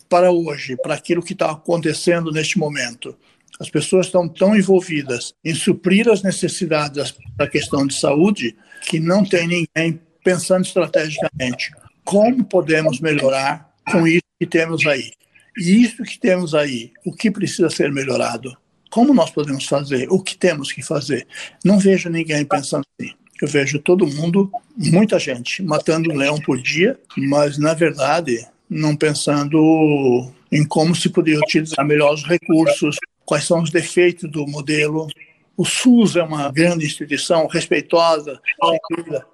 para 0.08 0.30
hoje, 0.30 0.76
para 0.76 0.94
aquilo 0.94 1.22
que 1.22 1.32
está 1.32 1.50
acontecendo 1.50 2.30
neste 2.30 2.58
momento. 2.58 3.16
As 3.58 3.70
pessoas 3.70 4.06
estão 4.06 4.28
tão 4.28 4.54
envolvidas 4.54 5.32
em 5.44 5.54
suprir 5.54 6.08
as 6.08 6.22
necessidades 6.22 7.14
da 7.36 7.48
questão 7.48 7.86
de 7.86 7.98
saúde 7.98 8.54
que 8.82 9.00
não 9.00 9.24
tem 9.24 9.46
ninguém 9.46 10.00
pensando 10.22 10.64
estrategicamente 10.64 11.72
como 12.04 12.42
podemos 12.42 13.00
melhorar 13.00 13.70
com 13.90 14.06
isso 14.06 14.22
que 14.40 14.46
temos 14.46 14.86
aí. 14.86 15.12
E 15.58 15.82
isso 15.82 16.04
que 16.04 16.18
temos 16.18 16.54
aí, 16.54 16.92
o 17.04 17.12
que 17.12 17.30
precisa 17.30 17.68
ser 17.68 17.92
melhorado? 17.92 18.56
Como 18.90 19.12
nós 19.12 19.30
podemos 19.30 19.66
fazer? 19.66 20.06
O 20.08 20.22
que 20.22 20.36
temos 20.36 20.70
que 20.70 20.82
fazer? 20.82 21.26
Não 21.64 21.78
vejo 21.78 22.08
ninguém 22.08 22.44
pensando 22.44 22.84
assim. 22.98 23.12
Eu 23.42 23.48
vejo 23.48 23.78
todo 23.80 24.06
mundo, 24.06 24.50
muita 24.76 25.18
gente, 25.18 25.62
matando 25.62 26.12
um 26.12 26.16
leão 26.16 26.40
por 26.40 26.60
dia, 26.60 26.98
mas 27.16 27.58
na 27.58 27.74
verdade 27.74 28.46
não 28.70 28.94
pensando 28.94 30.30
em 30.50 30.64
como 30.64 30.94
se 30.94 31.08
poderia 31.08 31.40
utilizar 31.40 31.84
melhor 31.84 32.14
os 32.14 32.24
recursos, 32.24 32.96
quais 33.24 33.44
são 33.44 33.62
os 33.62 33.70
defeitos 33.70 34.30
do 34.30 34.46
modelo. 34.46 35.08
O 35.56 35.64
SUS 35.64 36.16
é 36.16 36.22
uma 36.22 36.50
grande 36.52 36.86
instituição, 36.86 37.46
respeitosa, 37.46 38.40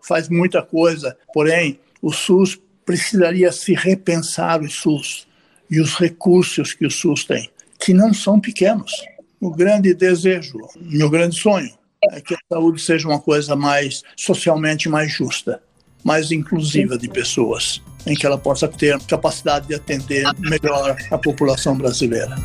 faz 0.02 0.28
muita 0.28 0.62
coisa, 0.62 1.16
porém 1.32 1.78
o 2.00 2.12
SUS 2.12 2.58
precisaria 2.84 3.52
se 3.52 3.74
repensar 3.74 4.62
o 4.62 4.70
SUS 4.70 5.26
e 5.70 5.80
os 5.80 5.94
recursos 5.94 6.72
que 6.72 6.86
o 6.86 6.90
SUS 6.90 7.24
tem, 7.24 7.50
que 7.80 7.94
não 7.94 8.12
são 8.12 8.40
pequenos. 8.40 8.92
O 9.40 9.50
grande 9.50 9.92
desejo, 9.94 10.58
meu 10.76 11.10
grande 11.10 11.38
sonho, 11.38 11.70
é 12.10 12.20
que 12.20 12.34
a 12.34 12.38
saúde 12.48 12.80
seja 12.80 13.08
uma 13.08 13.20
coisa 13.20 13.56
mais 13.56 14.02
socialmente 14.16 14.88
mais 14.88 15.12
justa, 15.12 15.62
mais 16.02 16.30
inclusiva 16.30 16.98
de 16.98 17.08
pessoas, 17.08 17.82
em 18.06 18.14
que 18.14 18.26
ela 18.26 18.38
possa 18.38 18.68
ter 18.68 18.98
capacidade 19.02 19.68
de 19.68 19.74
atender 19.74 20.24
melhor 20.38 20.96
a 21.10 21.18
população 21.18 21.76
brasileira. 21.76 22.36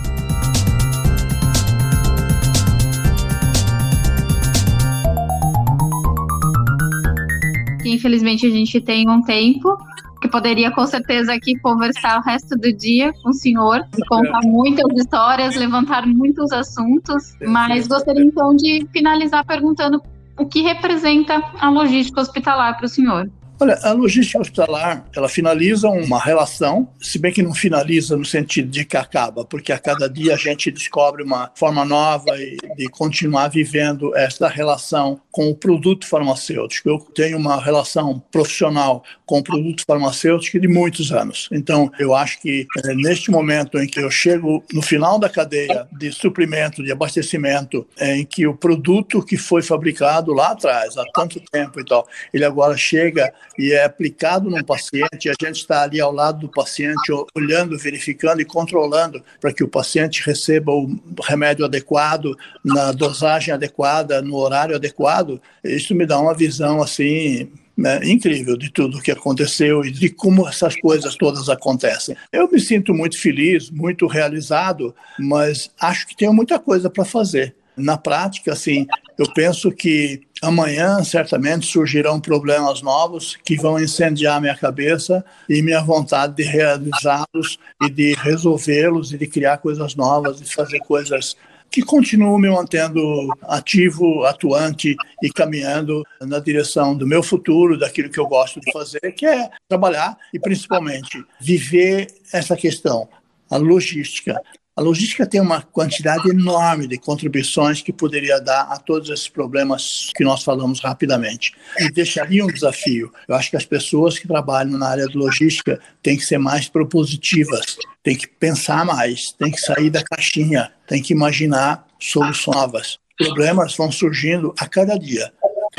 Infelizmente 7.85 8.45
a 8.45 8.49
gente 8.49 8.79
tem 8.81 9.09
um 9.09 9.21
tempo 9.21 9.77
que 10.21 10.27
poderia 10.27 10.69
com 10.71 10.85
certeza 10.85 11.33
aqui 11.33 11.57
conversar 11.59 12.19
o 12.19 12.21
resto 12.21 12.57
do 12.57 12.73
dia 12.73 13.13
com 13.23 13.29
o 13.29 13.33
senhor, 13.33 13.87
contar 14.07 14.41
muitas 14.43 14.85
histórias, 14.97 15.55
levantar 15.55 16.05
muitos 16.05 16.51
assuntos, 16.51 17.35
mas 17.41 17.87
gostaria 17.87 18.23
então 18.23 18.55
de 18.55 18.85
finalizar 18.91 19.45
perguntando 19.45 20.01
o 20.37 20.45
que 20.45 20.61
representa 20.61 21.41
a 21.59 21.69
logística 21.69 22.21
hospitalar 22.21 22.77
para 22.77 22.85
o 22.85 22.89
senhor. 22.89 23.29
Olha, 23.61 23.77
a 23.83 23.91
logística 23.91 24.39
hospitalar, 24.39 25.03
ela 25.13 25.27
finaliza 25.27 25.89
uma 25.89 26.17
relação, 26.17 26.87
se 26.97 27.19
bem 27.19 27.33
que 27.33 27.43
não 27.43 27.53
finaliza 27.53 28.15
no 28.15 28.23
sentido 28.23 28.69
de 28.69 28.85
que 28.85 28.95
acaba, 28.95 29.43
porque 29.43 29.73
a 29.73 29.77
cada 29.77 30.09
dia 30.09 30.33
a 30.33 30.37
gente 30.37 30.71
descobre 30.71 31.21
uma 31.21 31.51
forma 31.55 31.83
nova 31.83 32.37
de 32.77 32.87
continuar 32.89 33.49
vivendo 33.49 34.15
essa 34.15 34.47
relação 34.47 35.19
com 35.39 35.49
o 35.51 35.55
produto 35.55 36.05
farmacêutico. 36.05 36.89
Eu 36.89 36.99
tenho 36.99 37.37
uma 37.37 37.63
relação 37.63 38.21
profissional 38.29 39.05
com 39.25 39.39
o 39.39 39.43
produto 39.43 39.85
farmacêutico 39.87 40.59
de 40.59 40.67
muitos 40.67 41.13
anos. 41.13 41.47
Então, 41.49 41.89
eu 41.97 42.13
acho 42.13 42.41
que 42.41 42.67
é, 42.83 42.93
neste 42.93 43.31
momento 43.31 43.79
em 43.79 43.87
que 43.87 44.01
eu 44.01 44.11
chego 44.11 44.61
no 44.73 44.81
final 44.81 45.17
da 45.17 45.29
cadeia 45.29 45.87
de 45.93 46.11
suprimento, 46.11 46.83
de 46.83 46.91
abastecimento, 46.91 47.87
é, 47.97 48.17
em 48.17 48.25
que 48.25 48.45
o 48.45 48.53
produto 48.53 49.23
que 49.23 49.37
foi 49.37 49.61
fabricado 49.61 50.33
lá 50.33 50.51
atrás, 50.51 50.97
há 50.97 51.05
tanto 51.13 51.39
tempo 51.39 51.79
e 51.79 51.85
tal, 51.85 52.05
ele 52.33 52.43
agora 52.43 52.75
chega 52.75 53.33
e 53.57 53.71
é 53.71 53.85
aplicado 53.85 54.49
num 54.49 54.61
paciente, 54.61 55.29
a 55.29 55.35
gente 55.41 55.61
está 55.61 55.83
ali 55.83 56.01
ao 56.01 56.11
lado 56.11 56.39
do 56.39 56.49
paciente, 56.49 57.13
olhando, 57.33 57.77
verificando 57.77 58.41
e 58.41 58.45
controlando 58.45 59.23
para 59.39 59.53
que 59.53 59.63
o 59.63 59.69
paciente 59.69 60.21
receba 60.25 60.73
o 60.73 60.99
remédio 61.23 61.63
adequado, 61.63 62.35
na 62.61 62.91
dosagem 62.91 63.53
adequada, 63.53 64.21
no 64.21 64.35
horário 64.35 64.75
adequado, 64.75 65.28
isso 65.63 65.93
me 65.93 66.05
dá 66.05 66.19
uma 66.19 66.33
visão 66.33 66.81
assim 66.81 67.49
né, 67.79 67.99
incrível 68.03 68.57
de 68.57 68.69
tudo 68.69 68.97
o 68.97 69.01
que 69.01 69.11
aconteceu 69.11 69.85
e 69.85 69.91
de 69.91 70.09
como 70.09 70.47
essas 70.47 70.75
coisas 70.79 71.15
todas 71.15 71.47
acontecem. 71.47 72.15
Eu 72.31 72.51
me 72.51 72.59
sinto 72.59 72.93
muito 72.93 73.17
feliz, 73.17 73.69
muito 73.69 74.05
realizado, 74.05 74.93
mas 75.17 75.71
acho 75.79 76.05
que 76.05 76.15
tenho 76.15 76.33
muita 76.33 76.59
coisa 76.59 76.89
para 76.89 77.05
fazer. 77.05 77.55
Na 77.77 77.97
prática, 77.97 78.51
assim, 78.51 78.85
eu 79.17 79.31
penso 79.33 79.71
que 79.71 80.21
amanhã 80.41 81.01
certamente 81.05 81.65
surgirão 81.65 82.19
problemas 82.19 82.81
novos 82.81 83.37
que 83.45 83.55
vão 83.55 83.81
incendiar 83.81 84.41
minha 84.41 84.55
cabeça 84.55 85.23
e 85.47 85.61
minha 85.61 85.81
vontade 85.81 86.35
de 86.35 86.43
realizá-los 86.43 87.57
e 87.81 87.89
de 87.89 88.13
resolvê-los 88.15 89.13
e 89.13 89.17
de 89.17 89.27
criar 89.27 89.59
coisas 89.59 89.95
novas 89.95 90.41
e 90.41 90.53
fazer 90.53 90.79
coisas 90.79 91.37
que 91.71 91.81
continuam 91.81 92.37
me 92.37 92.49
mantendo 92.49 93.27
ativo, 93.43 94.23
atuante 94.25 94.95
e 95.21 95.31
caminhando 95.31 96.03
na 96.21 96.39
direção 96.39 96.95
do 96.95 97.07
meu 97.07 97.21
futuro, 97.21 97.77
daquilo 97.77 98.09
que 98.09 98.19
eu 98.19 98.27
gosto 98.27 98.59
de 98.59 98.71
fazer, 98.71 98.99
que 99.15 99.25
é 99.25 99.49
trabalhar 99.67 100.17
e 100.33 100.39
principalmente 100.39 101.23
viver 101.39 102.07
essa 102.33 102.55
questão, 102.55 103.07
a 103.49 103.57
logística, 103.57 104.41
a 104.79 104.81
logística 104.81 105.27
tem 105.27 105.41
uma 105.41 105.61
quantidade 105.61 106.29
enorme 106.29 106.87
de 106.87 106.97
contribuições 106.97 107.81
que 107.81 107.91
poderia 107.91 108.39
dar 108.39 108.61
a 108.71 108.77
todos 108.77 109.09
esses 109.09 109.27
problemas 109.27 110.09
que 110.15 110.23
nós 110.23 110.41
falamos 110.41 110.79
rapidamente. 110.79 111.51
E 111.77 111.91
deixaria 111.91 112.45
um 112.45 112.47
desafio. 112.47 113.11
Eu 113.27 113.35
acho 113.35 113.49
que 113.49 113.57
as 113.57 113.65
pessoas 113.65 114.17
que 114.17 114.25
trabalham 114.25 114.77
na 114.77 114.87
área 114.87 115.05
de 115.05 115.17
logística 115.17 115.81
têm 116.01 116.15
que 116.15 116.23
ser 116.23 116.37
mais 116.37 116.69
propositivas, 116.69 117.75
têm 118.01 118.15
que 118.15 118.25
pensar 118.25 118.85
mais, 118.85 119.33
têm 119.33 119.51
que 119.51 119.59
sair 119.59 119.89
da 119.89 120.01
caixinha, 120.01 120.71
têm 120.87 121.01
que 121.01 121.11
imaginar 121.11 121.85
soluções 121.99 122.55
novas. 122.55 122.97
Problemas 123.17 123.75
vão 123.75 123.91
surgindo 123.91 124.53
a 124.57 124.65
cada 124.65 124.97
dia. 124.97 125.29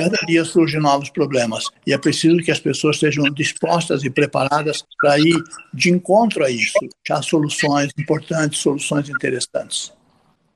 Cada 0.05 0.17
dia 0.27 0.45
surgem 0.45 0.81
novos 0.81 1.11
problemas 1.11 1.65
e 1.87 1.93
é 1.93 1.99
preciso 1.99 2.39
que 2.39 2.51
as 2.51 2.59
pessoas 2.59 2.97
estejam 2.97 3.25
dispostas 3.31 4.03
e 4.03 4.11
preparadas 4.11 4.85
para 5.01 5.19
ir 5.19 5.37
de 5.75 5.91
encontro 5.91 6.45
a 6.45 6.51
isso, 6.51 6.79
achar 7.05 7.23
soluções 7.23 7.91
importantes, 7.99 8.61
soluções 8.61 9.09
interessantes. 9.09 9.93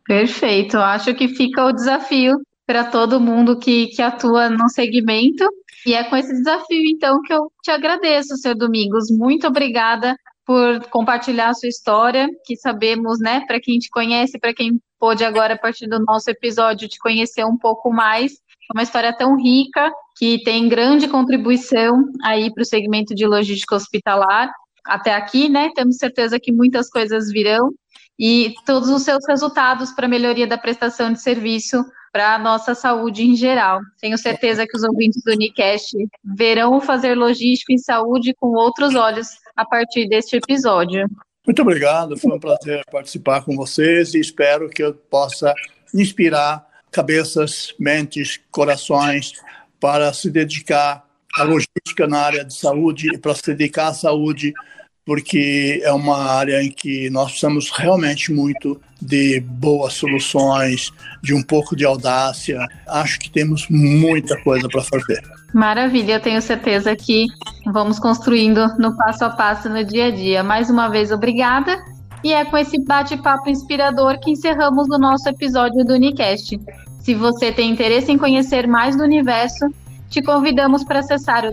Perfeito, 0.07 0.77
acho 0.77 1.15
que 1.15 1.29
fica 1.29 1.65
o 1.65 1.73
desafio 1.73 2.35
para 2.67 2.85
todo 2.85 3.21
mundo 3.21 3.59
que, 3.59 3.89
que 3.89 4.03
atua 4.03 4.49
no 4.49 4.69
segmento. 4.69 5.45
E 5.87 5.93
é 5.93 6.05
com 6.05 6.17
esse 6.17 6.33
desafio, 6.33 6.87
então, 6.87 7.21
que 7.23 7.33
eu 7.33 7.51
te 7.63 7.71
agradeço, 7.71 8.37
seu 8.37 8.55
Domingos. 8.55 9.11
Muito 9.11 9.47
obrigada 9.47 10.17
por 10.47 10.81
compartilhar 10.89 11.51
a 11.51 11.55
sua 11.55 11.69
história, 11.69 12.29
que 12.45 12.57
sabemos, 12.57 13.19
né, 13.19 13.43
para 13.47 13.61
quem 13.61 13.79
te 13.79 13.89
conhece, 13.91 14.39
para 14.39 14.55
quem 14.55 14.79
pôde 15.05 15.23
agora, 15.23 15.53
a 15.53 15.59
partir 15.59 15.87
do 15.87 15.99
nosso 15.99 16.31
episódio, 16.31 16.89
te 16.89 16.99
conhecer 16.99 17.45
um 17.45 17.59
pouco 17.59 17.93
mais, 17.93 18.41
uma 18.73 18.83
história 18.83 19.15
tão 19.15 19.37
rica 19.37 19.93
que 20.17 20.43
tem 20.43 20.67
grande 20.67 21.07
contribuição 21.09 22.07
aí 22.23 22.51
para 22.51 22.63
o 22.63 22.65
segmento 22.65 23.15
de 23.15 23.27
logística 23.27 23.77
hospitalar. 23.77 24.51
Até 24.87 25.15
aqui, 25.15 25.47
né? 25.51 25.71
Temos 25.75 25.99
certeza 25.99 26.41
que 26.41 26.51
muitas 26.51 26.89
coisas 26.89 27.31
virão 27.31 27.71
e 28.19 28.55
todos 28.65 28.89
os 28.89 29.03
seus 29.03 29.27
resultados 29.29 29.93
para 29.93 30.07
a 30.07 30.09
melhoria 30.09 30.47
da 30.47 30.57
prestação 30.57 31.13
de 31.13 31.21
serviço 31.21 31.85
para 32.11 32.37
a 32.37 32.39
nossa 32.39 32.75
saúde 32.75 33.25
em 33.25 33.37
geral. 33.37 33.81
Tenho 34.01 34.17
certeza 34.17 34.67
que 34.67 34.75
os 34.75 34.85
ouvintes 34.85 35.23
do 35.23 35.33
Unicast 35.33 35.95
verão 36.25 36.81
fazer 36.81 37.15
logística 37.15 37.75
e 37.75 37.79
saúde 37.79 38.33
com 38.41 38.55
outros 38.57 38.95
olhos 38.95 39.29
a 39.55 39.67
partir 39.67 40.09
deste 40.09 40.37
episódio. 40.37 41.07
Muito 41.47 41.61
obrigado, 41.61 42.17
foi 42.17 42.33
um 42.33 42.41
prazer 42.41 42.83
participar 42.91 43.45
com 43.45 43.55
vocês 43.55 44.15
e 44.15 44.21
espero 44.21 44.71
que 44.71 44.83
eu 44.83 44.95
possa 44.95 45.53
inspirar 45.93 46.67
cabeças, 46.91 47.75
mentes, 47.79 48.41
corações 48.51 49.35
para 49.79 50.11
se 50.15 50.31
dedicar 50.31 51.07
à 51.37 51.43
logística 51.43 52.07
na 52.09 52.21
área 52.21 52.45
de 52.45 52.55
saúde 52.55 53.15
e 53.15 53.19
para 53.19 53.35
se 53.35 53.43
dedicar 53.55 53.89
à 53.89 53.95
saúde, 53.95 54.55
porque 55.05 55.81
é 55.85 55.93
uma 55.93 56.17
área 56.17 56.63
em 56.63 56.71
que 56.71 57.11
nós 57.11 57.27
precisamos 57.27 57.71
realmente 57.71 58.33
muito 58.33 58.81
de 59.01 59.41
boas 59.41 59.95
soluções, 59.95 60.91
de 61.23 61.35
um 61.35 61.43
pouco 61.43 61.77
de 61.77 61.85
audácia. 61.85 62.67
Acho 62.89 63.21
que 63.21 63.31
temos 63.31 63.69
muita 63.69 64.41
coisa 64.43 64.69
para 64.69 64.83
fazer. 64.83 65.23
Maravilha, 65.53 66.15
eu 66.15 66.21
tenho 66.21 66.41
certeza 66.41 66.97
que 66.97 67.27
vamos 67.67 67.99
construindo 67.99 68.67
no 68.79 68.97
passo 68.97 69.25
a 69.25 69.31
passo 69.31 69.69
no 69.69 69.85
dia 69.85 70.07
a 70.07 70.11
dia. 70.11 70.43
Mais 70.43 70.71
uma 70.71 70.89
vez, 70.89 71.13
obrigada. 71.13 71.79
E 72.23 72.33
é 72.33 72.45
com 72.45 72.57
esse 72.57 72.83
bate-papo 72.83 73.51
inspirador 73.51 74.19
que 74.21 74.31
encerramos 74.31 74.89
o 74.89 74.99
nosso 74.99 75.29
episódio 75.29 75.85
do 75.85 75.93
Unicast. 75.93 76.59
Se 77.01 77.15
você 77.15 77.53
tem 77.53 77.71
interesse 77.71 78.11
em 78.11 78.17
conhecer 78.17 78.67
mais 78.67 78.97
do 78.97 79.03
universo, 79.03 79.67
te 80.09 80.23
convidamos 80.23 80.83
para 80.83 81.01
acessar 81.01 81.45
o 81.45 81.53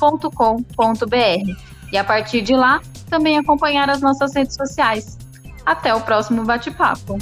www.unihealth.com.br 0.00 1.92
e 1.92 1.98
a 1.98 2.04
partir 2.04 2.40
de 2.40 2.54
lá 2.54 2.80
também 3.08 3.38
acompanhar 3.38 3.90
as 3.90 4.00
nossas 4.00 4.34
redes 4.34 4.54
sociais. 4.54 5.18
Até 5.66 5.94
o 5.94 6.00
próximo 6.00 6.44
bate-papo. 6.44 7.18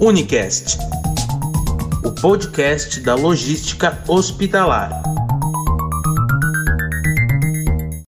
Unicast, 0.00 0.78
o 2.04 2.10
podcast 2.10 3.00
da 3.00 3.14
logística 3.14 4.02
hospitalar. 4.08 4.90